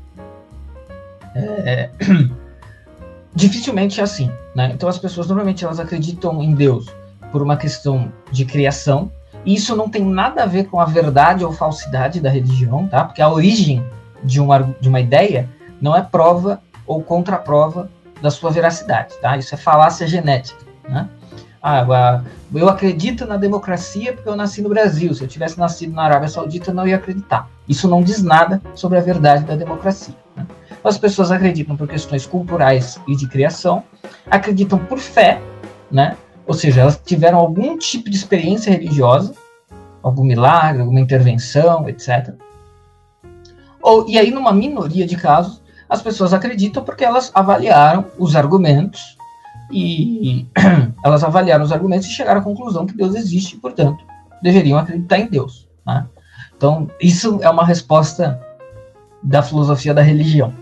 É, 1.36 1.90
dificilmente 3.36 4.00
é 4.00 4.04
assim, 4.04 4.32
né? 4.56 4.72
Então 4.74 4.88
as 4.88 4.98
pessoas 4.98 5.28
normalmente 5.28 5.66
elas 5.66 5.82
acreditam 5.82 6.42
em 6.42 6.56
Deus 6.56 6.88
por 7.34 7.42
uma 7.42 7.58
questão 7.58 8.14
de 8.32 8.46
criação, 8.46 9.12
e 9.46 9.56
isso 9.56 9.76
não 9.76 9.90
tem 9.90 10.06
nada 10.06 10.44
a 10.44 10.46
ver 10.46 10.70
com 10.70 10.80
a 10.80 10.86
verdade 10.86 11.44
ou 11.44 11.52
falsidade 11.52 12.22
da 12.22 12.30
religião, 12.30 12.88
tá? 12.88 13.04
Porque 13.04 13.22
a 13.22 13.30
origem 13.30 13.86
de 14.24 14.40
uma, 14.40 14.74
de 14.80 14.88
uma 14.88 15.02
ideia 15.02 15.50
não 15.82 15.96
é 15.96 16.02
prova 16.02 16.62
ou 16.88 17.04
contraprova 17.04 17.90
da 18.22 18.32
sua 18.32 18.50
veracidade, 18.50 19.14
tá? 19.22 19.38
Isso 19.38 19.54
é 19.54 19.58
falácia 19.58 20.08
genética, 20.08 20.60
né? 20.88 21.08
Ah, 21.62 22.24
eu 22.54 22.70
acredito 22.70 23.26
na 23.26 23.36
democracia 23.36 24.14
porque 24.14 24.30
eu 24.30 24.36
nasci 24.36 24.62
no 24.62 24.70
Brasil. 24.70 25.14
Se 25.14 25.24
eu 25.24 25.28
tivesse 25.28 25.60
nascido 25.60 25.94
na 25.94 26.04
Arábia 26.04 26.30
Saudita, 26.30 26.72
eu 26.72 26.76
não 26.76 26.88
ia 26.88 26.96
acreditar. 26.96 27.50
Isso 27.68 27.90
não 27.90 28.02
diz 28.02 28.24
nada 28.24 28.62
sobre 28.74 28.98
a 28.98 29.02
verdade 29.02 29.44
da 29.44 29.56
democracia. 29.56 30.16
Né? 30.36 30.46
As 30.84 30.98
pessoas 30.98 31.32
acreditam 31.32 31.76
por 31.76 31.88
questões 31.88 32.26
culturais 32.26 33.00
e 33.08 33.16
de 33.16 33.28
criação, 33.28 33.84
acreditam 34.32 34.80
por 34.80 35.00
fé, 35.00 35.42
né? 35.92 36.16
Ou 36.46 36.54
seja, 36.54 36.82
elas 36.82 37.02
tiveram 37.04 37.40
algum 37.40 37.78
tipo 37.78 38.10
de 38.10 38.16
experiência 38.16 38.72
religiosa, 38.72 39.34
algum 40.02 40.24
milagre, 40.24 40.82
alguma 40.82 41.02
intervenção, 41.02 41.90
etc 41.90 42.34
Ou, 43.82 44.08
e 44.08 44.18
aí, 44.18 44.32
numa 44.32 44.54
minoria 44.54 45.06
de 45.06 45.18
casos, 45.18 45.62
as 45.90 46.02
pessoas 46.02 46.34
acreditam 46.34 46.84
porque 46.84 47.06
elas 47.06 47.32
avaliaram 47.34 48.06
os 48.18 48.36
argumentos 48.36 49.18
e 49.72 50.46
elas 51.04 51.24
avaliaram 51.24 51.64
os 51.64 51.72
argumentos 51.72 52.08
e 52.08 52.12
chegaram 52.12 52.42
à 52.42 52.44
conclusão 52.44 52.86
que 52.86 52.96
Deus 52.96 53.16
existe 53.16 53.56
e, 53.56 53.60
portanto, 53.60 54.04
deveriam 54.42 54.78
acreditar 54.78 55.20
em 55.20 55.28
Deus. 55.28 55.68
Né? 55.86 56.06
Então, 56.56 56.90
isso 57.00 57.40
é 57.42 57.50
uma 57.50 57.66
resposta 57.66 58.42
da 59.22 59.42
filosofia 59.42 59.94
da 59.94 60.02
religião. 60.02 60.54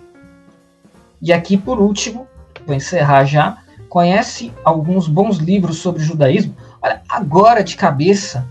E 1.21 1.33
aqui, 1.33 1.57
por 1.57 1.79
último, 1.79 2.27
vou 2.65 2.75
encerrar 2.75 3.25
já. 3.25 3.57
Conhece 3.89 4.51
alguns 4.63 5.07
bons 5.07 5.38
livros 5.38 5.77
sobre 5.77 6.03
judaísmo? 6.03 6.55
Olha, 6.81 7.01
agora 7.09 7.63
de 7.63 7.75
cabeça, 7.75 8.45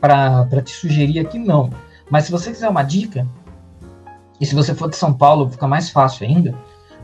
para 0.00 0.62
te 0.62 0.70
sugerir 0.70 1.18
aqui, 1.18 1.38
não. 1.38 1.70
Mas 2.10 2.24
se 2.26 2.32
você 2.32 2.50
quiser 2.50 2.68
uma 2.68 2.82
dica, 2.82 3.26
e 4.40 4.46
se 4.46 4.54
você 4.54 4.74
for 4.74 4.90
de 4.90 4.96
São 4.96 5.12
Paulo, 5.12 5.50
fica 5.50 5.66
mais 5.66 5.90
fácil 5.90 6.26
ainda, 6.26 6.54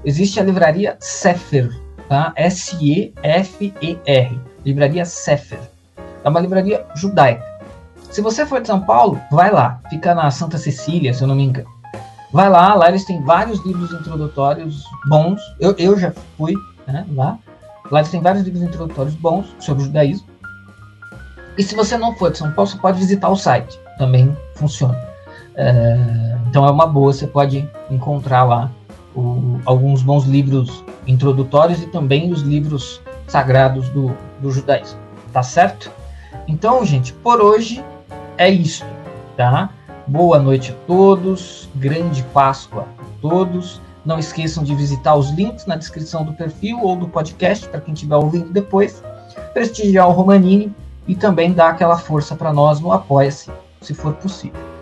existe 0.05 0.41
a 0.41 0.43
livraria 0.43 0.97
Sefer, 1.01 1.71
tá? 2.09 2.33
S-E-F-E-R, 2.37 4.41
livraria 4.65 5.05
Sefer. 5.05 5.61
É 6.25 6.29
uma 6.29 6.41
livraria 6.41 6.85
judaica. 6.95 7.45
Se 8.11 8.21
você 8.21 8.45
for 8.45 8.61
de 8.61 8.67
São 8.67 8.81
Paulo, 8.81 9.21
vai 9.31 9.51
lá, 9.51 9.81
fica 9.89 10.15
na 10.15 10.31
Santa 10.31 10.59
Cecília, 10.59 11.15
se 11.15 11.23
eu 11.23 11.29
não 11.29 11.37
me 11.37 11.45
engano. 11.45 11.69
Vai 12.33 12.49
lá, 12.49 12.75
lá 12.75 12.89
eles 12.89 13.05
têm 13.05 13.23
vários 13.23 13.65
livros 13.65 13.93
introdutórios 13.93 14.85
bons. 15.07 15.41
Eu, 15.59 15.75
eu 15.79 15.99
já 15.99 16.13
fui 16.37 16.55
né, 16.87 17.05
lá. 17.13 17.39
Lá 17.91 18.01
eles 18.01 18.11
têm 18.11 18.21
vários 18.21 18.45
livros 18.45 18.63
introdutórios 18.63 19.15
bons 19.15 19.55
sobre 19.59 19.83
o 19.83 19.87
judaísmo. 19.87 20.29
E 21.59 21.63
se 21.63 21.75
você 21.75 21.99
não 21.99 22.15
for 22.17 22.31
de 22.31 22.39
São 22.39 22.53
Paulo, 22.53 22.71
você 22.71 22.79
pode 22.79 22.99
visitar 22.99 23.29
o 23.29 23.37
site. 23.37 23.79
Também 23.99 24.37
funciona. 24.55 24.97
É, 25.57 26.30
então 26.51 26.67
é 26.67 26.71
uma 26.73 26.85
boa, 26.85 27.13
você 27.13 27.29
pode 27.29 27.71
encontrar 27.89 28.43
lá 28.43 28.73
o, 29.15 29.61
alguns 29.65 30.03
bons 30.03 30.25
livros 30.25 30.85
introdutórios 31.07 31.81
e 31.81 31.87
também 31.87 32.33
os 32.33 32.43
livros 32.43 33.01
sagrados 33.29 33.89
do, 33.91 34.13
do 34.41 34.51
judaísmo. 34.51 34.99
Tá 35.33 35.45
certo? 35.45 35.93
Então, 36.49 36.85
gente, 36.85 37.13
por 37.13 37.41
hoje 37.41 37.85
é 38.37 38.51
isso, 38.51 38.85
tá? 39.37 39.71
Boa 40.09 40.41
noite 40.41 40.73
a 40.73 40.87
todos, 40.89 41.69
grande 41.77 42.25
Páscoa 42.35 42.89
a 42.99 43.21
todos. 43.23 43.81
Não 44.05 44.19
esqueçam 44.19 44.65
de 44.65 44.75
visitar 44.75 45.15
os 45.15 45.31
links 45.31 45.67
na 45.67 45.77
descrição 45.77 46.25
do 46.25 46.33
perfil 46.33 46.81
ou 46.83 46.97
do 46.97 47.07
podcast, 47.07 47.69
para 47.69 47.81
quem 47.81 47.95
tiver 47.95 48.17
ouvindo 48.17 48.51
depois. 48.51 49.05
Prestigiar 49.55 50.09
o 50.09 50.13
Romanini 50.13 50.75
e 51.07 51.15
também 51.15 51.53
dar 51.53 51.69
aquela 51.69 51.97
força 51.97 52.35
para 52.35 52.53
nós 52.53 52.81
no 52.81 52.91
Apoia-se, 52.91 53.49
se 53.81 53.95
for 53.95 54.15
possível. 54.15 54.80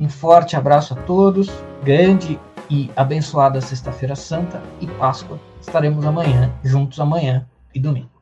Um 0.00 0.08
forte 0.08 0.56
abraço 0.56 0.94
a 0.94 0.96
todos, 1.02 1.50
grande 1.82 2.38
e 2.70 2.90
abençoada 2.94 3.60
Sexta-feira 3.60 4.14
Santa 4.14 4.62
e 4.80 4.86
Páscoa. 4.86 5.40
Estaremos 5.60 6.04
amanhã, 6.04 6.52
juntos 6.62 7.00
amanhã 7.00 7.46
e 7.74 7.80
domingo. 7.80 8.17